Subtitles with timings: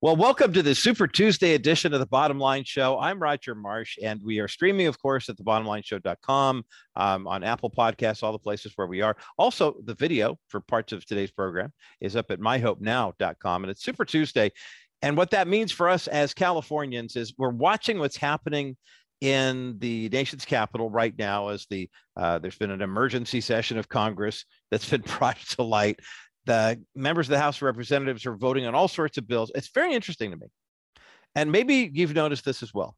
[0.00, 3.00] Well, welcome to the Super Tuesday edition of the Bottom Line Show.
[3.00, 8.22] I'm Roger Marsh, and we are streaming, of course, at thebottomlineshow.com, um, on Apple Podcasts,
[8.22, 9.16] all the places where we are.
[9.38, 14.04] Also, the video for parts of today's program is up at myhopenow.com, and it's Super
[14.04, 14.52] Tuesday.
[15.02, 18.76] And what that means for us as Californians is we're watching what's happening
[19.20, 23.88] in the nation's capital right now as the uh, there's been an emergency session of
[23.88, 25.98] Congress that's been brought to light
[26.48, 29.52] the members of the House of Representatives are voting on all sorts of bills.
[29.54, 30.46] It's very interesting to me.
[31.34, 32.96] And maybe you've noticed this as well.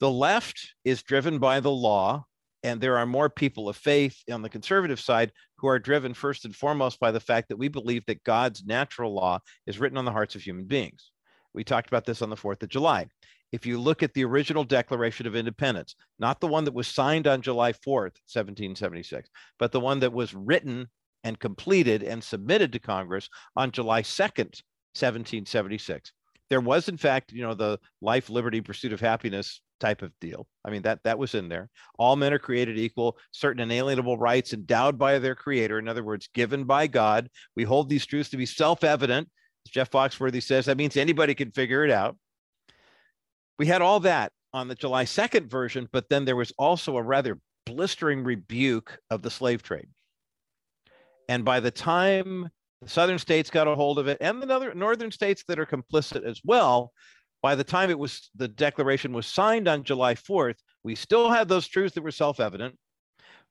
[0.00, 2.24] The left is driven by the law,
[2.64, 6.44] and there are more people of faith on the conservative side who are driven first
[6.44, 10.04] and foremost by the fact that we believe that God's natural law is written on
[10.04, 11.12] the hearts of human beings.
[11.54, 13.06] We talked about this on the 4th of July.
[13.52, 17.28] If you look at the original Declaration of Independence, not the one that was signed
[17.28, 20.88] on July 4th, 1776, but the one that was written
[21.24, 24.62] and completed and submitted to Congress on July 2nd,
[24.94, 26.12] 1776.
[26.50, 30.46] There was, in fact, you know, the life, liberty, pursuit of happiness type of deal.
[30.64, 31.70] I mean, that that was in there.
[31.98, 36.28] All men are created equal, certain inalienable rights endowed by their creator, in other words,
[36.34, 37.28] given by God.
[37.56, 39.28] We hold these truths to be self-evident.
[39.66, 42.16] As Jeff Foxworthy says, that means anybody can figure it out.
[43.58, 47.02] We had all that on the July 2nd version, but then there was also a
[47.02, 49.88] rather blistering rebuke of the slave trade.
[51.28, 52.48] And by the time
[52.80, 56.24] the southern states got a hold of it, and the northern states that are complicit
[56.24, 56.92] as well,
[57.42, 61.48] by the time it was the declaration was signed on July 4th, we still had
[61.48, 62.76] those truths that were self-evident.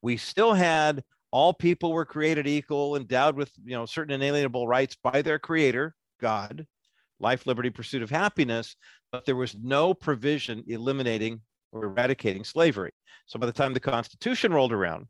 [0.01, 4.95] We still had all people were created equal, endowed with you know certain inalienable rights
[5.01, 6.65] by their creator, God,
[7.19, 8.75] life, liberty, pursuit of happiness,
[9.11, 11.41] but there was no provision eliminating
[11.71, 12.91] or eradicating slavery.
[13.27, 15.07] So by the time the Constitution rolled around,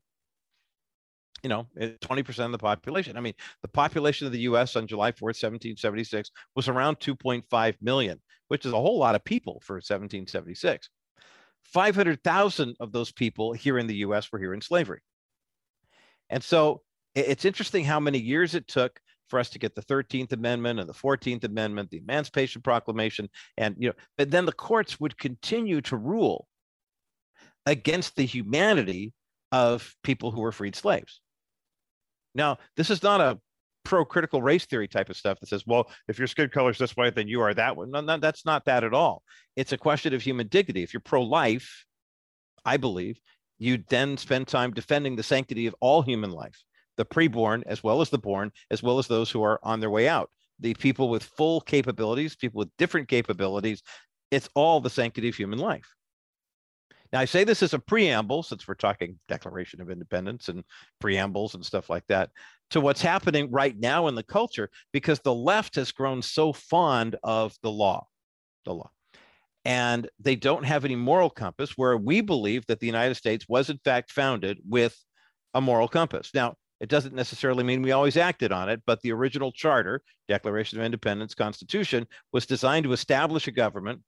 [1.44, 3.18] you know, 20% of the population.
[3.18, 8.22] I mean, the population of the US on July 4th, 1776 was around 2.5 million,
[8.48, 10.90] which is a whole lot of people for 1776.
[11.66, 15.02] 500,000 of those people here in the US were here in slavery.
[16.30, 16.82] And so
[17.16, 20.88] it's interesting how many years it took for us to get the 13th Amendment and
[20.88, 25.82] the 14th Amendment, the Emancipation Proclamation, and you know, but then the courts would continue
[25.82, 26.48] to rule
[27.66, 29.14] against the humanity
[29.52, 31.22] of people who were freed slaves.
[32.34, 33.40] Now, this is not a
[33.84, 36.78] pro critical race theory type of stuff that says, well, if your skin color is
[36.78, 37.92] this way, then you are that one.
[37.92, 39.24] No, no, that's not that at all.
[39.56, 40.84] It's a question of human dignity.
[40.84, 41.86] If you're pro life,
[42.64, 43.20] I believe,
[43.60, 46.64] you then spend time defending the sanctity of all human life,
[46.98, 49.90] the preborn as well as the born, as well as those who are on their
[49.90, 53.82] way out, the people with full capabilities, people with different capabilities.
[54.30, 55.88] It's all the sanctity of human life.
[57.12, 60.64] Now, I say this as a preamble, since we're talking Declaration of Independence and
[61.00, 62.30] preambles and stuff like that,
[62.70, 67.18] to what's happening right now in the culture, because the left has grown so fond
[67.24, 68.08] of the law,
[68.66, 68.90] the law.
[69.66, 73.70] And they don't have any moral compass, where we believe that the United States was,
[73.70, 74.98] in fact, founded with
[75.54, 76.32] a moral compass.
[76.34, 80.80] Now, it doesn't necessarily mean we always acted on it, but the original charter, Declaration
[80.80, 84.02] of Independence, Constitution, was designed to establish a government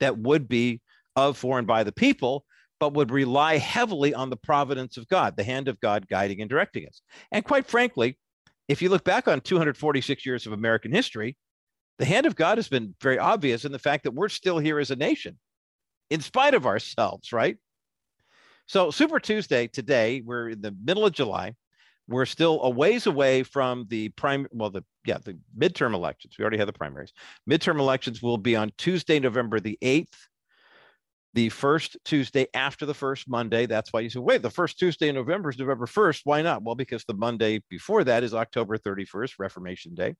[0.00, 0.80] that would be
[1.18, 2.44] of, for, and by the people,
[2.80, 6.48] but would rely heavily on the providence of God, the hand of God guiding and
[6.48, 7.02] directing us.
[7.32, 8.16] And quite frankly,
[8.68, 11.36] if you look back on 246 years of American history,
[11.98, 14.78] the hand of God has been very obvious in the fact that we're still here
[14.78, 15.38] as a nation,
[16.10, 17.56] in spite of ourselves, right?
[18.66, 21.54] So, Super Tuesday today, we're in the middle of July.
[22.06, 26.34] We're still a ways away from the prime, well, the yeah, the midterm elections.
[26.38, 27.12] We already have the primaries.
[27.50, 30.27] Midterm elections will be on Tuesday, November the 8th
[31.34, 33.66] the first Tuesday after the first Monday.
[33.66, 36.22] That's why you say, wait, the first Tuesday in November is November 1st.
[36.24, 36.62] Why not?
[36.62, 40.14] Well, because the Monday before that is October 31st, Reformation Day.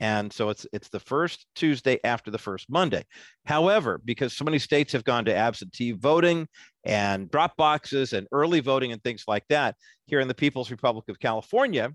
[0.00, 3.04] And so it's it's the first Tuesday after the first Monday.
[3.44, 6.48] However, because so many states have gone to absentee voting
[6.84, 11.04] and drop boxes and early voting and things like that, here in the People's Republic
[11.10, 11.92] of California,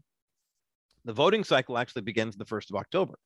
[1.04, 3.18] the voting cycle actually begins the 1st of October.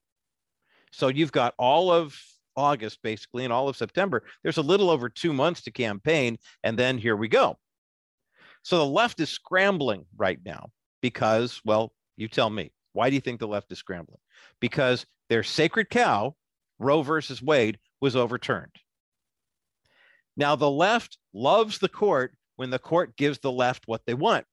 [0.93, 2.17] So you've got all of
[2.55, 4.23] August, basically, and all of September.
[4.43, 7.57] There's a little over two months to campaign, and then here we go.
[8.63, 10.69] So the left is scrambling right now
[11.01, 14.19] because, well, you tell me, why do you think the left is scrambling?
[14.59, 16.35] Because their sacred cow,
[16.79, 18.75] Roe versus Wade, was overturned.
[20.35, 24.45] Now, the left loves the court when the court gives the left what they want,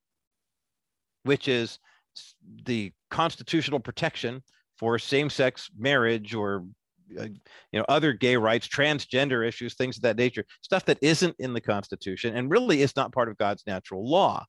[1.25, 1.78] which is
[2.64, 4.42] the constitutional protection
[4.78, 6.64] for same sex marriage or
[7.08, 7.38] you
[7.72, 11.60] know other gay rights transgender issues things of that nature stuff that isn't in the
[11.60, 14.44] constitution and really is not part of god's natural law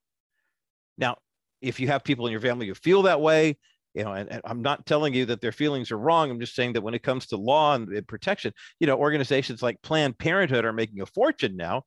[0.98, 1.16] now
[1.62, 3.56] if you have people in your family who feel that way
[3.98, 6.30] you know, and, and, I'm not telling you that their feelings are wrong.
[6.30, 9.64] I'm just saying that when it comes to law and, and protection, you know, organizations
[9.64, 11.82] like Planned Parenthood are making a fortune now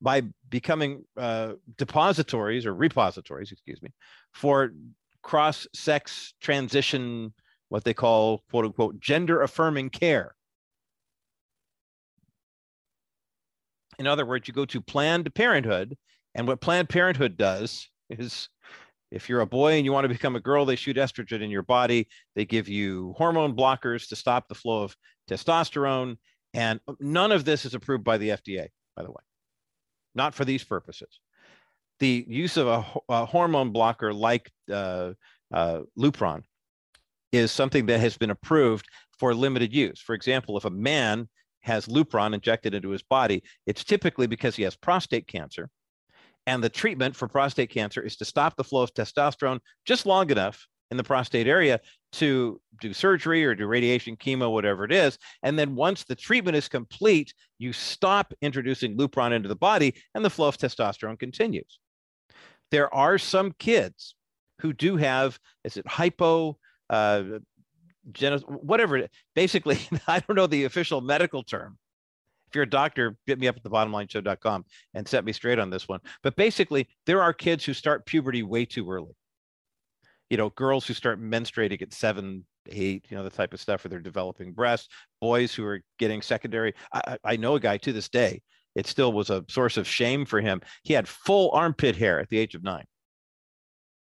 [0.00, 3.90] by becoming uh, depositories or repositories, excuse me,
[4.32, 4.72] for
[5.22, 7.34] cross-sex transition,
[7.68, 10.34] what they call quote unquote gender affirming care.
[13.98, 15.96] In other words, you go to Planned Parenthood,
[16.34, 18.48] and what Planned Parenthood does is
[19.10, 21.50] if you're a boy and you want to become a girl, they shoot estrogen in
[21.50, 22.08] your body.
[22.34, 24.96] They give you hormone blockers to stop the flow of
[25.30, 26.16] testosterone.
[26.54, 29.22] And none of this is approved by the FDA, by the way,
[30.14, 31.20] not for these purposes.
[32.00, 35.12] The use of a, a hormone blocker like uh,
[35.52, 36.42] uh, Lupron
[37.36, 38.86] is something that has been approved
[39.18, 40.00] for limited use.
[40.00, 41.28] For example, if a man
[41.60, 45.68] has Lupron injected into his body, it's typically because he has prostate cancer
[46.46, 50.30] and the treatment for prostate cancer is to stop the flow of testosterone just long
[50.30, 51.80] enough in the prostate area
[52.12, 55.18] to do surgery or do radiation, chemo, whatever it is.
[55.42, 60.24] And then once the treatment is complete, you stop introducing Lupron into the body and
[60.24, 61.80] the flow of testosterone continues.
[62.70, 64.14] There are some kids
[64.60, 66.56] who do have, is it hypo,
[66.90, 67.22] uh,
[68.46, 71.78] whatever, basically, I don't know the official medical term,
[72.48, 75.70] if you're a doctor, get me up at the bottomlineshow.com and set me straight on
[75.70, 76.00] this one.
[76.22, 79.14] But basically, there are kids who start puberty way too early.
[80.30, 83.84] You know, girls who start menstruating at seven, eight, you know, the type of stuff
[83.84, 84.88] where they're developing breasts,
[85.20, 86.74] boys who are getting secondary.
[86.92, 88.42] I, I know a guy to this day,
[88.74, 90.60] it still was a source of shame for him.
[90.82, 92.84] He had full armpit hair at the age of nine.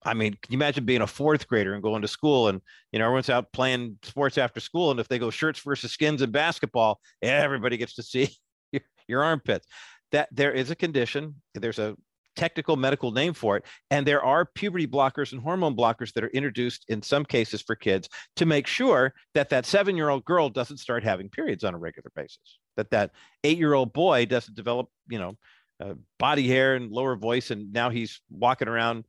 [0.03, 2.62] I mean, can you imagine being a fourth grader and going to school and
[2.92, 6.21] you know everyone's out playing sports after school, and if they go shirts versus skins
[6.21, 8.30] in basketball, everybody gets to see
[8.71, 9.68] your, your armpits.
[10.12, 11.36] That there is a condition.
[11.53, 11.95] There's a
[12.36, 16.30] technical medical name for it, and there are puberty blockers and hormone blockers that are
[16.30, 21.04] introduced in some cases for kids to make sure that that seven-year-old girl doesn't start
[21.04, 22.59] having periods on a regular basis.
[22.75, 23.12] That that
[23.44, 25.38] eight-year-old boy doesn't develop, you know,
[25.80, 29.06] uh, body hair and lower voice, and now he's walking around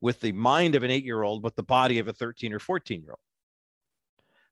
[0.00, 2.58] with the mind of an eight year old, but the body of a 13 or
[2.58, 3.18] 14 year old.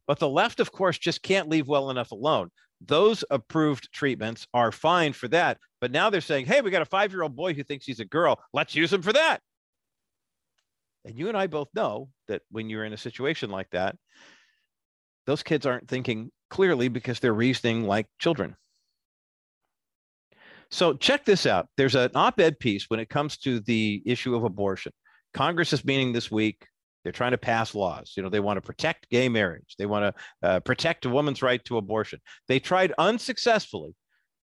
[0.07, 2.51] But the left, of course, just can't leave well enough alone.
[2.81, 5.59] Those approved treatments are fine for that.
[5.81, 8.01] But now they're saying, hey, we got a five year old boy who thinks he's
[8.01, 8.39] a girl.
[8.53, 9.41] Let's use him for that.
[11.05, 13.97] And you and I both know that when you're in a situation like that,
[15.27, 18.57] those kids aren't thinking clearly because they're reasoning like children.
[20.71, 21.69] So check this out.
[21.77, 24.93] There's an op ed piece when it comes to the issue of abortion.
[25.35, 26.67] Congress is meeting this week.
[27.03, 28.15] They're trying to pass laws.
[28.17, 29.75] You know, they want to protect gay marriage.
[29.79, 32.21] They want to uh, protect a woman's right to abortion.
[32.49, 33.95] They tried unsuccessfully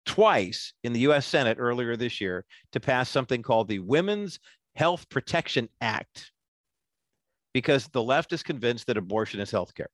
[0.05, 4.39] twice in the US Senate earlier this year to pass something called the Women's
[4.75, 6.31] Health Protection Act
[7.53, 9.89] because the left is convinced that abortion is health care.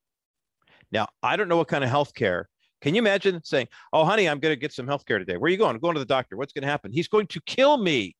[0.91, 2.49] Now, I don't know what kind of health care.
[2.81, 5.37] Can you imagine saying, Oh, honey, I'm going to get some health care today.
[5.37, 5.75] Where are you going?
[5.75, 6.37] I'm going to the doctor.
[6.37, 6.91] What's going to happen?
[6.91, 8.15] He's going to kill me.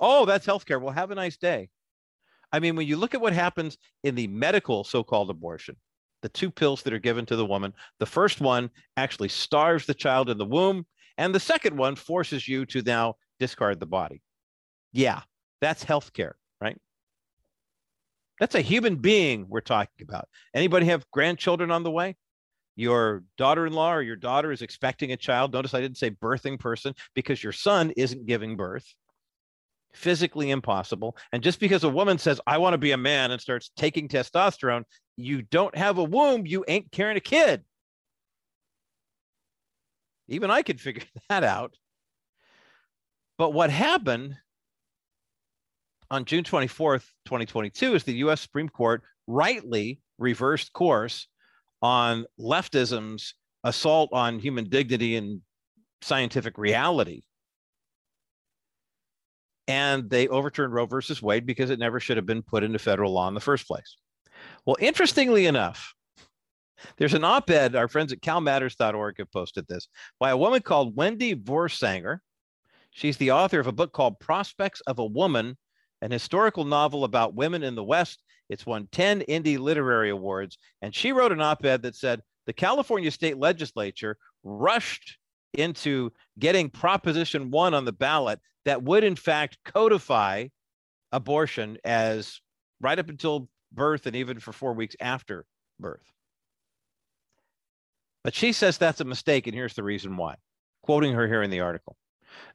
[0.00, 0.80] Oh, that's healthcare.
[0.80, 1.68] Well, have a nice day.
[2.52, 5.76] I mean, when you look at what happens in the medical so called abortion,
[6.22, 9.94] the two pills that are given to the woman, the first one actually starves the
[9.94, 10.86] child in the womb,
[11.18, 14.22] and the second one forces you to now discard the body.
[14.92, 15.22] Yeah,
[15.60, 16.78] that's healthcare, right?
[18.40, 20.28] That's a human being we're talking about.
[20.54, 22.16] Anybody have grandchildren on the way?
[22.76, 25.52] Your daughter in law or your daughter is expecting a child.
[25.52, 28.94] Notice I didn't say birthing person because your son isn't giving birth
[29.94, 31.16] physically impossible.
[31.32, 34.08] And just because a woman says, I want to be a man and starts taking
[34.08, 34.84] testosterone,
[35.16, 37.62] you don't have a womb, you ain't carrying a kid.
[40.28, 41.74] Even I could figure that out.
[43.38, 44.36] But what happened
[46.10, 51.28] on June 24th, 2022, is the US Supreme Court rightly reversed course
[51.82, 53.34] on leftism's
[53.64, 55.40] assault on human dignity and
[56.02, 57.22] scientific reality
[59.68, 63.12] and they overturned Roe versus Wade because it never should have been put into federal
[63.12, 63.96] law in the first place.
[64.66, 65.94] Well, interestingly enough,
[66.96, 70.96] there's an op ed, our friends at calmatters.org have posted this by a woman called
[70.96, 72.18] Wendy Voorsanger.
[72.90, 75.56] She's the author of a book called Prospects of a Woman,
[76.02, 78.22] an historical novel about women in the West.
[78.48, 80.58] It's won 10 Indie Literary Awards.
[80.82, 85.16] And she wrote an op ed that said the California state legislature rushed
[85.54, 90.48] into getting Proposition 1 on the ballot that would, in fact, codify
[91.12, 92.40] abortion as
[92.80, 95.44] right up until birth and even for four weeks after
[95.78, 96.12] birth.
[98.22, 100.36] But she says that's a mistake, and here's the reason why.
[100.82, 101.96] Quoting her here in the article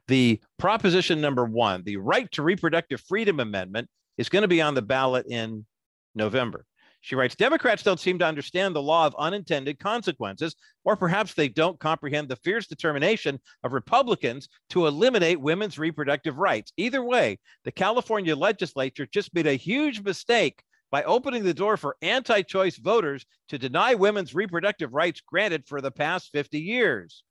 [0.08, 3.88] The proposition number one, the Right to Reproductive Freedom Amendment,
[4.18, 5.64] is going to be on the ballot in
[6.14, 6.66] November.
[7.02, 10.54] She writes Democrats don't seem to understand the law of unintended consequences,
[10.84, 16.72] or perhaps they don't comprehend the fierce determination of Republicans to eliminate women's reproductive rights.
[16.76, 21.96] Either way, the California legislature just made a huge mistake by opening the door for
[22.02, 27.24] anti choice voters to deny women's reproductive rights granted for the past 50 years.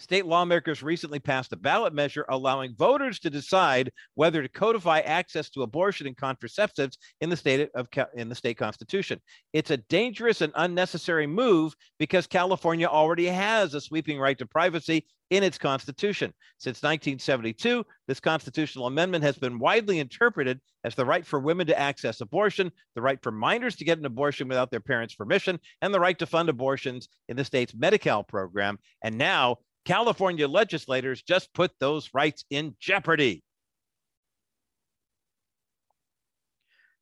[0.00, 5.50] State lawmakers recently passed a ballot measure allowing voters to decide whether to codify access
[5.50, 9.20] to abortion and contraceptives in the state of in the state constitution.
[9.52, 15.06] It's a dangerous and unnecessary move because California already has a sweeping right to privacy
[15.28, 16.32] in its constitution.
[16.58, 21.78] Since 1972, this constitutional amendment has been widely interpreted as the right for women to
[21.78, 25.94] access abortion, the right for minors to get an abortion without their parents' permission, and
[25.94, 28.78] the right to fund abortions in the state's Medi-Cal program.
[29.04, 33.42] And now California legislators just put those rights in jeopardy.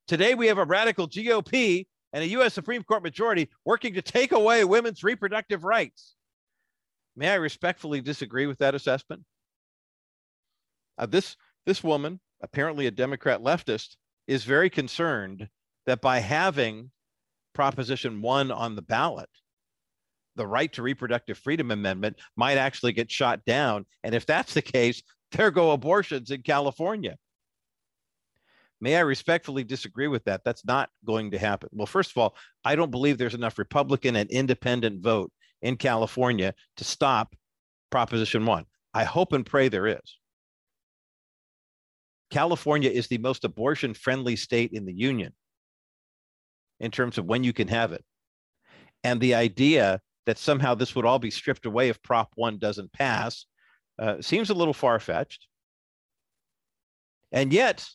[0.06, 2.54] Today, we have a radical GOP and a U.S.
[2.54, 6.14] Supreme Court majority working to take away women's reproductive rights.
[7.14, 9.24] May I respectfully disagree with that assessment?
[10.96, 15.48] Uh, this, this woman, apparently a Democrat leftist, is very concerned
[15.86, 16.90] that by having
[17.54, 19.28] Proposition 1 on the ballot,
[20.38, 23.84] the right to reproductive freedom amendment might actually get shot down.
[24.02, 25.02] And if that's the case,
[25.32, 27.16] there go abortions in California.
[28.80, 30.42] May I respectfully disagree with that?
[30.44, 31.68] That's not going to happen.
[31.72, 36.54] Well, first of all, I don't believe there's enough Republican and independent vote in California
[36.76, 37.34] to stop
[37.90, 38.64] Proposition 1.
[38.94, 40.18] I hope and pray there is.
[42.30, 45.32] California is the most abortion friendly state in the union
[46.78, 48.04] in terms of when you can have it.
[49.02, 52.92] And the idea that somehow this would all be stripped away if Prop 1 doesn't
[52.92, 53.46] pass
[53.98, 55.46] uh, seems a little far fetched.
[57.32, 57.88] And yet,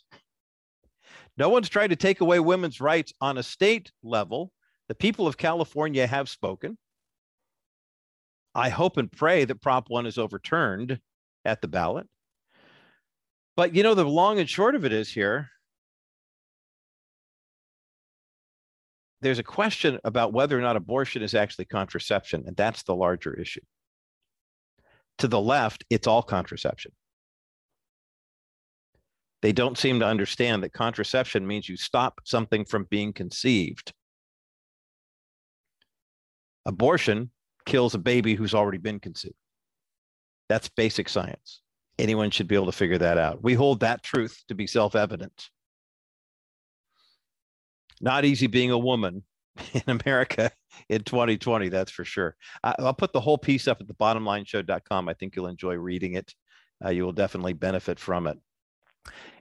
[1.37, 4.51] no one's tried to take away women's rights on a state level.
[4.87, 6.75] The people of California have spoken.
[8.55, 10.99] I hope and pray that Prop 1 is overturned
[11.45, 12.09] at the ballot.
[13.55, 15.51] But you know, the long and short of it is here
[19.23, 23.33] there's a question about whether or not abortion is actually contraception, and that's the larger
[23.33, 23.61] issue.
[25.19, 26.91] To the left, it's all contraception.
[29.41, 33.93] They don't seem to understand that contraception means you stop something from being conceived.
[36.65, 37.31] Abortion
[37.65, 39.35] kills a baby who's already been conceived.
[40.49, 41.61] That's basic science.
[41.99, 43.43] Anyone should be able to figure that out.
[43.43, 45.49] We hold that truth to be self evident.
[48.03, 49.23] Not easy being a woman
[49.73, 50.51] in America
[50.89, 52.35] in 2020, that's for sure.
[52.61, 55.07] I, will put the whole piece up at the bottomlineshow.com.
[55.07, 56.35] I think you'll enjoy reading it.
[56.83, 58.37] Uh, you will definitely benefit from it.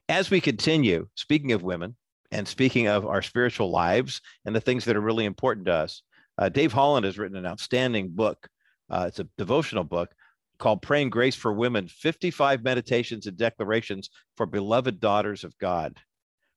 [0.09, 1.97] As we continue, speaking of women
[2.31, 6.03] and speaking of our spiritual lives and the things that are really important to us,
[6.39, 8.49] uh, Dave Holland has written an outstanding book.
[8.89, 10.15] Uh, it's a devotional book
[10.59, 15.99] called Praying Grace for Women 55 Meditations and Declarations for Beloved Daughters of God.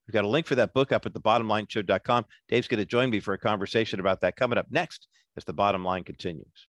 [0.07, 2.25] We've got a link for that book up at the bottomlineshow.com.
[2.47, 5.07] Dave's going to join me for a conversation about that coming up next
[5.37, 6.67] as the bottom line continues.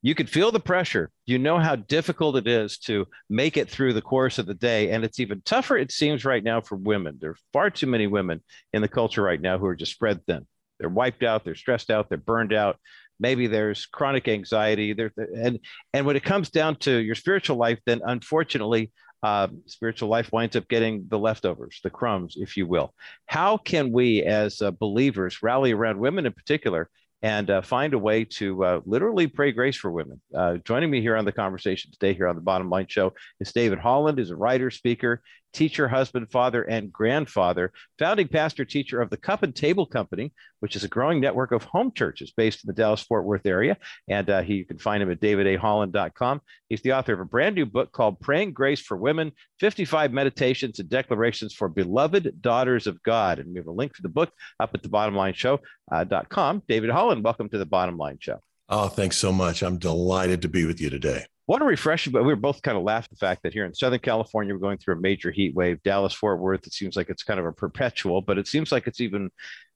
[0.00, 1.10] You can feel the pressure.
[1.26, 4.90] You know how difficult it is to make it through the course of the day.
[4.90, 7.18] And it's even tougher, it seems, right now for women.
[7.20, 8.42] There are far too many women
[8.72, 10.46] in the culture right now who are just spread thin.
[10.78, 12.78] They're wiped out, they're stressed out, they're burned out.
[13.18, 14.94] Maybe there's chronic anxiety.
[15.36, 15.58] And
[15.92, 18.92] and when it comes down to your spiritual life, then unfortunately,
[19.22, 22.94] uh, spiritual life winds up getting the leftovers, the crumbs, if you will.
[23.26, 26.88] How can we, as uh, believers, rally around women in particular
[27.22, 30.20] and uh, find a way to uh, literally pray grace for women.
[30.34, 33.52] Uh, joining me here on the conversation today, here on the Bottom Line Show, is
[33.52, 39.10] David Holland, is a writer, speaker, teacher, husband, father, and grandfather, founding pastor, teacher of
[39.10, 42.68] the Cup and Table Company, which is a growing network of home churches based in
[42.68, 43.76] the Dallas Fort Worth area.
[44.08, 46.40] And uh, he, you can find him at davidaholland.com.
[46.68, 50.78] He's the author of a brand new book called Praying Grace for Women 55 Meditations
[50.78, 53.38] and Declarations for Beloved Daughters of God.
[53.38, 56.56] And we have a link to the book up at the bottomlineshow.com.
[56.56, 58.40] Uh, David Holland, welcome to the Bottom Line Show.
[58.68, 59.62] Oh, thanks so much.
[59.62, 62.76] I'm delighted to be with you today what a refreshing but we were both kind
[62.76, 65.54] of laughed the fact that here in southern california we're going through a major heat
[65.54, 65.82] wave.
[65.82, 68.86] Dallas fort worth it seems like it's kind of a perpetual but it seems like
[68.86, 69.30] it's even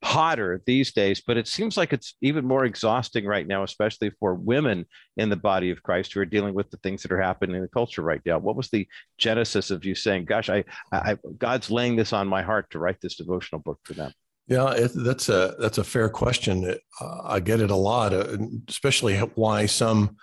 [0.04, 1.22] hotter these days.
[1.26, 4.84] But it seems like it's even more exhausting right now especially for women
[5.16, 7.62] in the body of christ who are dealing with the things that are happening in
[7.62, 8.38] the culture right now.
[8.38, 8.86] What was the
[9.16, 13.00] genesis of you saying gosh i, I god's laying this on my heart to write
[13.00, 14.12] this devotional book for them
[14.48, 16.76] yeah, it, that's a that's a fair question.
[17.00, 18.36] Uh, I get it a lot, uh,
[18.68, 20.16] especially why some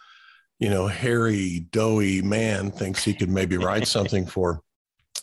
[0.60, 4.62] you know, hairy, doughy man thinks he could maybe write something for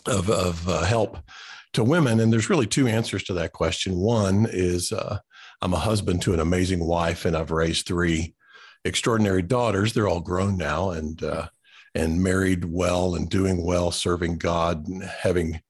[0.07, 1.19] of, of uh, help
[1.75, 2.21] to women.
[2.21, 3.97] And there's really two answers to that question.
[3.97, 5.19] One is uh,
[5.61, 8.35] I'm a husband to an amazing wife, and I've raised three
[8.85, 9.93] extraordinary daughters.
[9.93, 11.49] They're all grown now and uh,
[11.95, 15.61] and married well and doing well, serving God, and having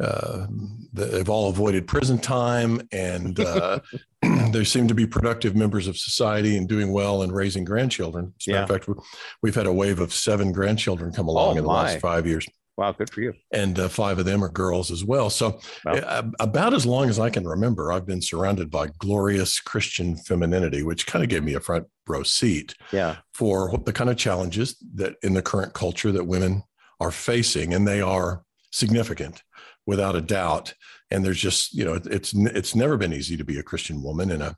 [0.00, 0.46] uh,
[0.92, 3.80] they've all avoided prison time and uh,
[4.52, 8.32] they seem to be productive members of society and doing well and raising grandchildren.
[8.40, 9.00] As a matter of fact,
[9.42, 12.46] we've had a wave of seven grandchildren come along oh, in the last five years.
[12.76, 13.34] Wow, good for you.
[13.52, 15.30] And uh, five of them are girls as well.
[15.30, 15.92] So, wow.
[15.92, 20.82] uh, about as long as I can remember, I've been surrounded by glorious Christian femininity,
[20.82, 23.16] which kind of gave me a front row seat yeah.
[23.32, 26.64] for the kind of challenges that in the current culture that women
[26.98, 29.42] are facing, and they are significant
[29.86, 30.74] without a doubt.
[31.14, 34.30] And there's just, you know, it's it's never been easy to be a Christian woman
[34.30, 34.56] in a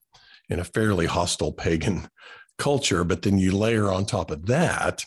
[0.49, 2.09] in a fairly hostile pagan
[2.59, 3.05] culture.
[3.05, 5.05] But then you layer on top of that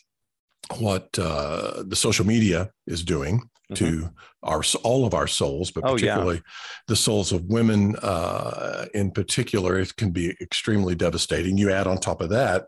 [0.78, 3.40] what uh, the social media is doing
[3.72, 3.74] mm-hmm.
[3.74, 4.10] to
[4.44, 6.84] our all of our souls, but particularly oh, yeah.
[6.88, 9.80] the souls of women uh, in particular.
[9.80, 11.58] It can be extremely devastating.
[11.58, 12.68] You add on top of that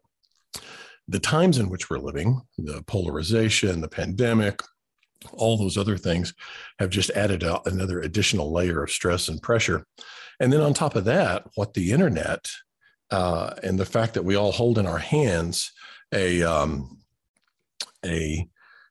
[1.07, 4.61] the times in which we're living, the polarization, the pandemic,
[5.33, 6.33] all those other things
[6.79, 9.85] have just added a, another additional layer of stress and pressure.
[10.39, 12.49] And then on top of that, what the internet
[13.11, 15.71] uh, and the fact that we all hold in our hands
[16.13, 16.99] a um,
[18.05, 18.47] a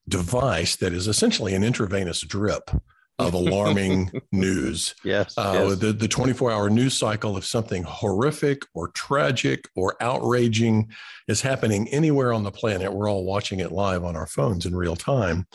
[0.08, 2.70] device that is essentially an intravenous drip
[3.18, 4.94] of alarming news.
[5.04, 5.78] Yes, uh, yes.
[5.78, 10.90] The, the 24 hour news cycle of something horrific or tragic or outraging
[11.28, 12.92] is happening anywhere on the planet.
[12.92, 15.46] We're all watching it live on our phones in real time.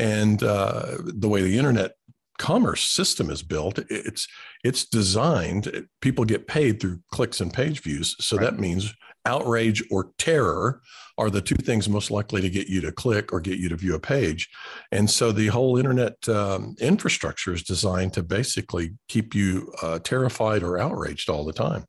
[0.00, 1.92] And uh, the way the internet
[2.38, 4.26] commerce system is built, it's
[4.64, 5.86] it's designed.
[6.00, 8.44] People get paid through clicks and page views, so right.
[8.44, 8.94] that means
[9.26, 10.80] outrage or terror
[11.18, 13.76] are the two things most likely to get you to click or get you to
[13.76, 14.48] view a page.
[14.90, 20.62] And so the whole internet um, infrastructure is designed to basically keep you uh, terrified
[20.62, 21.84] or outraged all the time.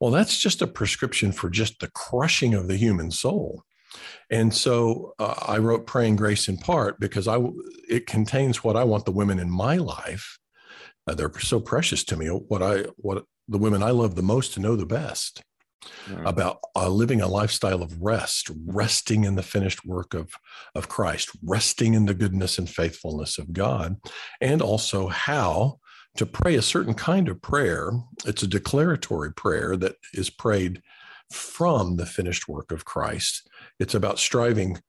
[0.00, 3.62] Well, that's just a prescription for just the crushing of the human soul.
[4.30, 7.38] And so uh, I wrote Praying Grace in part because I
[7.88, 10.38] it contains what I want the women in my life.
[11.06, 12.26] Uh, they're so precious to me.
[12.28, 15.42] What I what the women I love the most to know the best
[16.08, 16.26] mm.
[16.26, 20.34] about uh, living a lifestyle of rest, resting in the finished work of,
[20.74, 23.96] of Christ, resting in the goodness and faithfulness of God,
[24.40, 25.78] and also how
[26.16, 27.90] to pray a certain kind of prayer.
[28.24, 30.82] It's a declaratory prayer that is prayed
[31.30, 33.48] from the finished work of Christ.
[33.78, 34.80] It's about striving,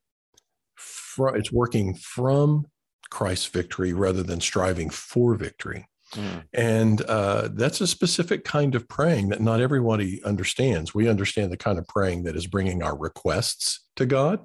[0.76, 2.66] from, it's working from
[3.10, 5.88] Christ's victory rather than striving for victory.
[6.14, 6.44] Mm.
[6.54, 10.94] And uh, that's a specific kind of praying that not everybody understands.
[10.94, 14.40] We understand the kind of praying that is bringing our requests to God.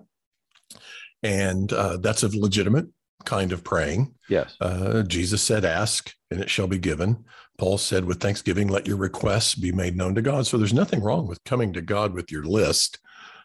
[1.22, 2.86] And uh, that's a legitimate
[3.24, 4.14] kind of praying.
[4.28, 4.56] Yes.
[4.60, 7.24] Uh, Jesus said, Ask and it shall be given.
[7.58, 10.46] Paul said, With thanksgiving, let your requests be made known to God.
[10.46, 12.98] So there's nothing wrong with coming to God with your list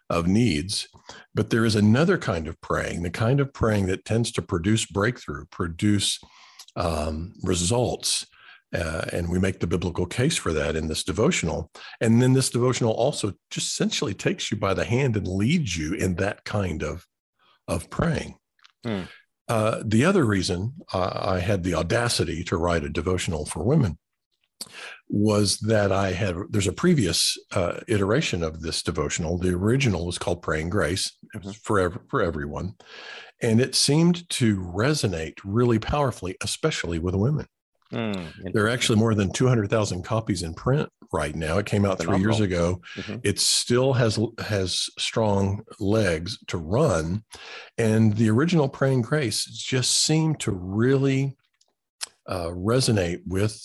[0.09, 0.87] of needs.
[1.33, 4.85] But there is another kind of praying, the kind of praying that tends to produce
[4.85, 6.19] breakthrough, produce
[6.75, 8.25] um, results.
[8.73, 11.71] Uh, and we make the biblical case for that in this devotional.
[12.01, 15.93] And then this devotional also just essentially takes you by the hand and leads you
[15.93, 17.05] in that kind of,
[17.67, 18.35] of praying.
[18.83, 19.03] Hmm.
[19.47, 23.97] Uh, the other reason uh, I had the audacity to write a devotional for women
[25.07, 29.37] was that I had, there's a previous uh, iteration of this devotional.
[29.37, 31.15] The original was called Praying Grace.
[31.33, 32.75] It was for, for everyone.
[33.41, 37.47] And it seemed to resonate really powerfully, especially with women.
[37.93, 41.57] Mm, there are actually more than 200,000 copies in print right now.
[41.59, 42.81] It came out three years ago.
[42.95, 43.17] Mm-hmm.
[43.23, 47.23] It still has has strong legs to run,
[47.77, 51.37] and the original Praying Grace just seemed to really
[52.27, 53.61] uh, resonate with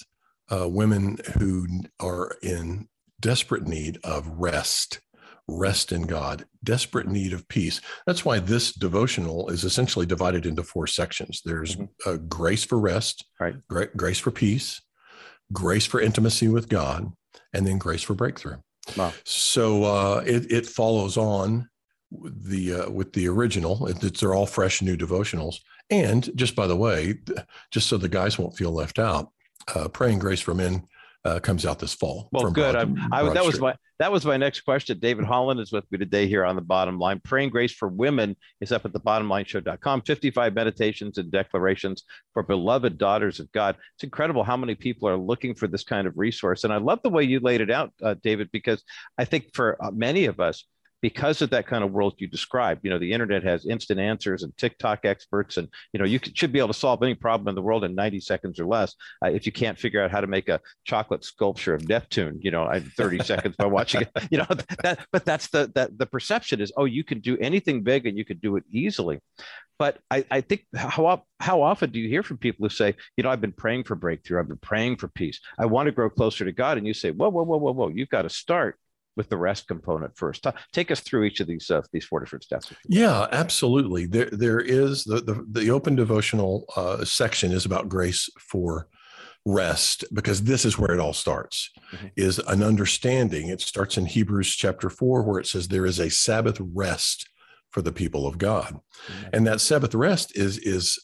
[0.50, 1.66] uh, women who
[2.00, 2.88] are in
[3.20, 5.00] desperate need of rest
[5.50, 7.80] rest in God, desperate need of peace.
[8.06, 11.42] That's why this devotional is essentially divided into four sections.
[11.44, 12.26] There's mm-hmm.
[12.28, 13.56] grace for rest, right.
[13.68, 14.80] gra- grace for peace,
[15.52, 17.12] grace for intimacy with God,
[17.52, 18.58] and then grace for breakthrough.
[18.96, 19.12] Wow.
[19.24, 21.68] So uh, it, it follows on
[22.10, 23.86] the uh, with the original.
[23.86, 25.56] It, it's, they're all fresh new devotionals.
[25.90, 27.14] And just by the way,
[27.70, 29.32] just so the guys won't feel left out,
[29.74, 30.86] uh, praying grace for men
[31.24, 32.28] uh, comes out this fall.
[32.32, 32.72] Well, good.
[32.72, 34.98] Broad, I, I that was my that was my next question.
[34.98, 37.20] David Holland is with me today here on the bottom line.
[37.22, 40.02] Praying Grace for Women is up at the bottomlineshow.com.
[40.02, 43.76] 55 meditations and declarations for beloved daughters of God.
[43.94, 46.64] It's incredible how many people are looking for this kind of resource.
[46.64, 48.82] And I love the way you laid it out, uh, David, because
[49.18, 50.64] I think for uh, many of us,
[51.02, 52.80] because of that kind of world you described.
[52.84, 56.36] You know, the internet has instant answers and TikTok experts, and you know, you could,
[56.36, 58.94] should be able to solve any problem in the world in 90 seconds or less.
[59.24, 62.50] Uh, if you can't figure out how to make a chocolate sculpture of Neptune, you
[62.50, 64.46] know, in 30 seconds by watching it, you know,
[64.82, 65.06] that.
[65.12, 68.24] But that's the that the perception is, oh, you can do anything big and you
[68.24, 69.20] can do it easily.
[69.78, 73.24] But I, I think how how often do you hear from people who say, you
[73.24, 76.10] know, I've been praying for breakthrough, I've been praying for peace, I want to grow
[76.10, 78.76] closer to God, and you say, whoa, whoa, whoa, whoa, whoa, you've got to start
[79.16, 80.46] with the rest component first.
[80.72, 82.72] Take us through each of these uh, these four different steps.
[82.86, 84.06] Yeah, absolutely.
[84.06, 88.88] There there is the the, the open devotional uh, section is about grace for
[89.46, 92.08] rest because this is where it all starts mm-hmm.
[92.14, 96.10] is an understanding it starts in hebrews chapter 4 where it says there is a
[96.10, 97.26] sabbath rest
[97.70, 98.74] for the people of God.
[98.74, 99.28] Mm-hmm.
[99.32, 100.98] And that Sabbath rest is is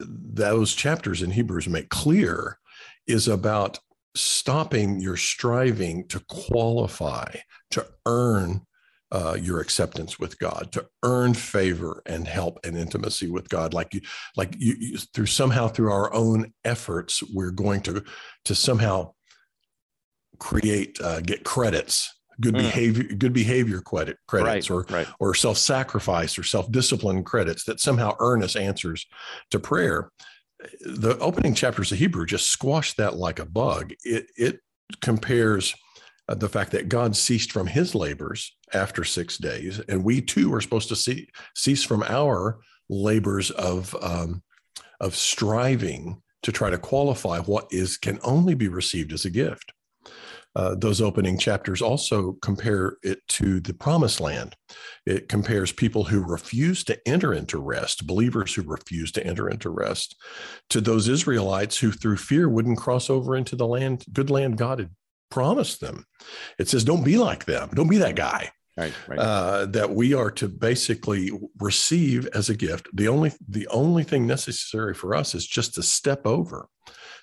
[0.00, 2.58] those chapters in Hebrews make clear
[3.06, 3.80] is about
[4.20, 7.34] stopping your striving to qualify,
[7.70, 8.62] to earn
[9.10, 13.94] uh, your acceptance with God, to earn favor and help and intimacy with God, like
[13.94, 14.02] you,
[14.36, 18.04] like you, you, through somehow through our own efforts, we're going to
[18.44, 19.12] to somehow
[20.38, 22.58] create uh, get credits good mm.
[22.58, 25.08] behavior good behavior credit credits right, or right.
[25.18, 29.06] or self-sacrifice or self-discipline credits that somehow earn us answers
[29.50, 30.10] to prayer
[30.80, 33.92] the opening chapters of hebrew just squash that like a bug.
[34.04, 34.60] It it
[35.00, 35.74] compares
[36.28, 40.52] uh, the fact that god ceased from his labors after six days and we too
[40.54, 44.42] are supposed to see, cease from our labors of um,
[45.00, 49.72] of striving to try to qualify what is can only be received as a gift
[50.58, 54.56] uh, those opening chapters also compare it to the promised land.
[55.06, 59.70] It compares people who refuse to enter into rest, believers who refuse to enter into
[59.70, 60.16] rest,
[60.70, 64.80] to those Israelites who, through fear, wouldn't cross over into the land, good land God
[64.80, 64.90] had
[65.30, 66.04] promised them.
[66.58, 67.70] It says, don't be like them.
[67.72, 68.50] Don't be that guy.
[68.76, 69.18] Right, right.
[69.18, 72.88] Uh, that we are to basically receive as a gift.
[72.92, 76.68] The only the only thing necessary for us is just to step over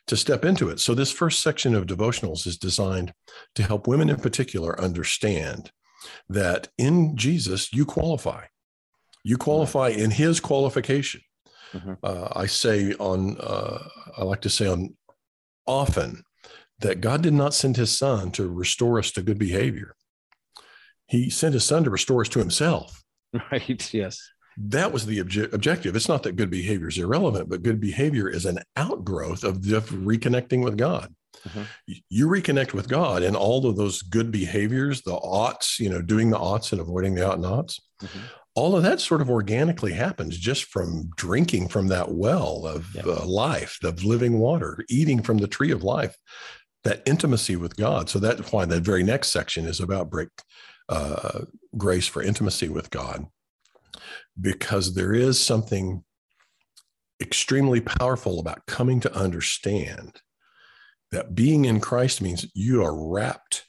[0.07, 0.79] to step into it.
[0.79, 3.13] So, this first section of devotionals is designed
[3.55, 5.71] to help women in particular understand
[6.29, 8.45] that in Jesus, you qualify.
[9.23, 11.21] You qualify in his qualification.
[11.73, 11.93] Mm-hmm.
[12.03, 13.79] Uh, I say on, uh,
[14.17, 14.95] I like to say on
[15.65, 16.23] often
[16.79, 19.95] that God did not send his son to restore us to good behavior.
[21.07, 23.01] He sent his son to restore us to himself.
[23.51, 23.93] Right.
[23.93, 24.17] Yes
[24.57, 25.95] that was the obje- objective.
[25.95, 30.63] It's not that good behavior is irrelevant, but good behavior is an outgrowth of reconnecting
[30.63, 31.13] with God.
[31.47, 31.93] Mm-hmm.
[32.09, 36.29] You reconnect with God, and all of those good behaviors, the oughts, you know, doing
[36.29, 38.19] the oughts and avoiding the ought nots, mm-hmm.
[38.55, 43.25] all of that sort of organically happens just from drinking from that well of uh,
[43.25, 46.15] life, of living water, eating from the tree of life,
[46.83, 48.09] that intimacy with God.
[48.09, 50.29] So that's why that very next section is about break
[50.87, 51.41] uh,
[51.77, 53.27] grace for intimacy with God
[54.39, 56.03] because there is something
[57.21, 60.21] extremely powerful about coming to understand
[61.11, 63.65] that being in Christ means you are wrapped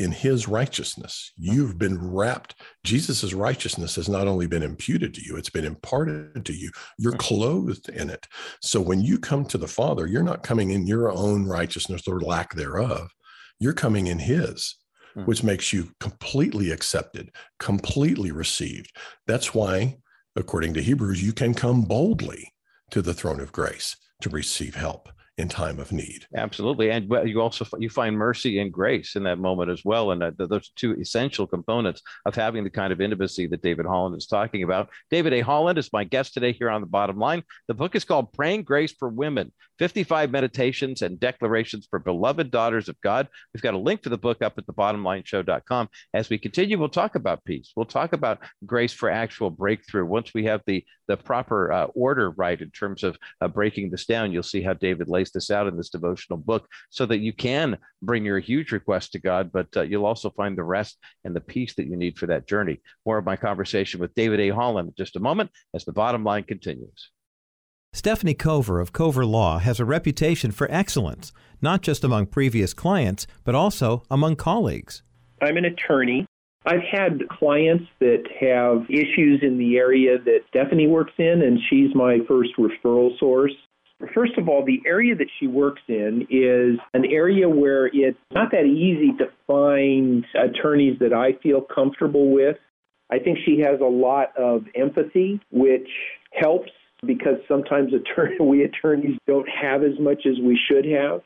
[0.00, 1.30] in his righteousness.
[1.36, 2.54] You've been wrapped.
[2.84, 6.70] Jesus' righteousness has not only been imputed to you, it's been imparted to you.
[6.98, 7.20] You're mm-hmm.
[7.20, 8.26] clothed in it.
[8.62, 12.20] So when you come to the Father, you're not coming in your own righteousness or
[12.20, 13.10] lack thereof.
[13.58, 14.74] You're coming in his
[15.16, 15.26] mm.
[15.26, 18.96] which makes you completely accepted, completely received.
[19.26, 19.98] That's why,
[20.36, 22.52] according to Hebrews, you can come boldly
[22.90, 25.08] to the throne of grace to receive help
[25.40, 26.26] in time of need.
[26.36, 30.22] Absolutely, and you also you find mercy and grace in that moment as well, and
[30.36, 34.62] those two essential components of having the kind of intimacy that David Holland is talking
[34.62, 34.90] about.
[35.10, 35.40] David A.
[35.40, 37.42] Holland is my guest today here on the Bottom Line.
[37.68, 42.90] The book is called "Praying Grace for Women: 55 Meditations and Declarations for Beloved Daughters
[42.90, 45.88] of God." We've got a link to the book up at the thebottomlineshow.com.
[46.12, 47.72] As we continue, we'll talk about peace.
[47.74, 50.04] We'll talk about grace for actual breakthrough.
[50.04, 54.06] Once we have the the proper uh, order right in terms of uh, breaking this
[54.06, 57.32] down, you'll see how David lays this out in this devotional book so that you
[57.32, 61.34] can bring your huge request to God, but uh, you'll also find the rest and
[61.34, 62.80] the peace that you need for that journey.
[63.04, 64.50] More of my conversation with David A.
[64.50, 67.10] Holland in just a moment as the bottom line continues.
[67.92, 73.26] Stephanie Cover of Cover Law has a reputation for excellence, not just among previous clients,
[73.44, 75.02] but also among colleagues.
[75.42, 76.24] I'm an attorney.
[76.64, 81.92] I've had clients that have issues in the area that Stephanie works in, and she's
[81.94, 83.52] my first referral source.
[84.14, 88.52] First of all, the area that she works in is an area where it's not
[88.52, 92.56] that easy to find attorneys that I feel comfortable with.
[93.10, 95.88] I think she has a lot of empathy, which
[96.32, 96.70] helps
[97.06, 101.22] because sometimes attorney, we attorneys don't have as much as we should have.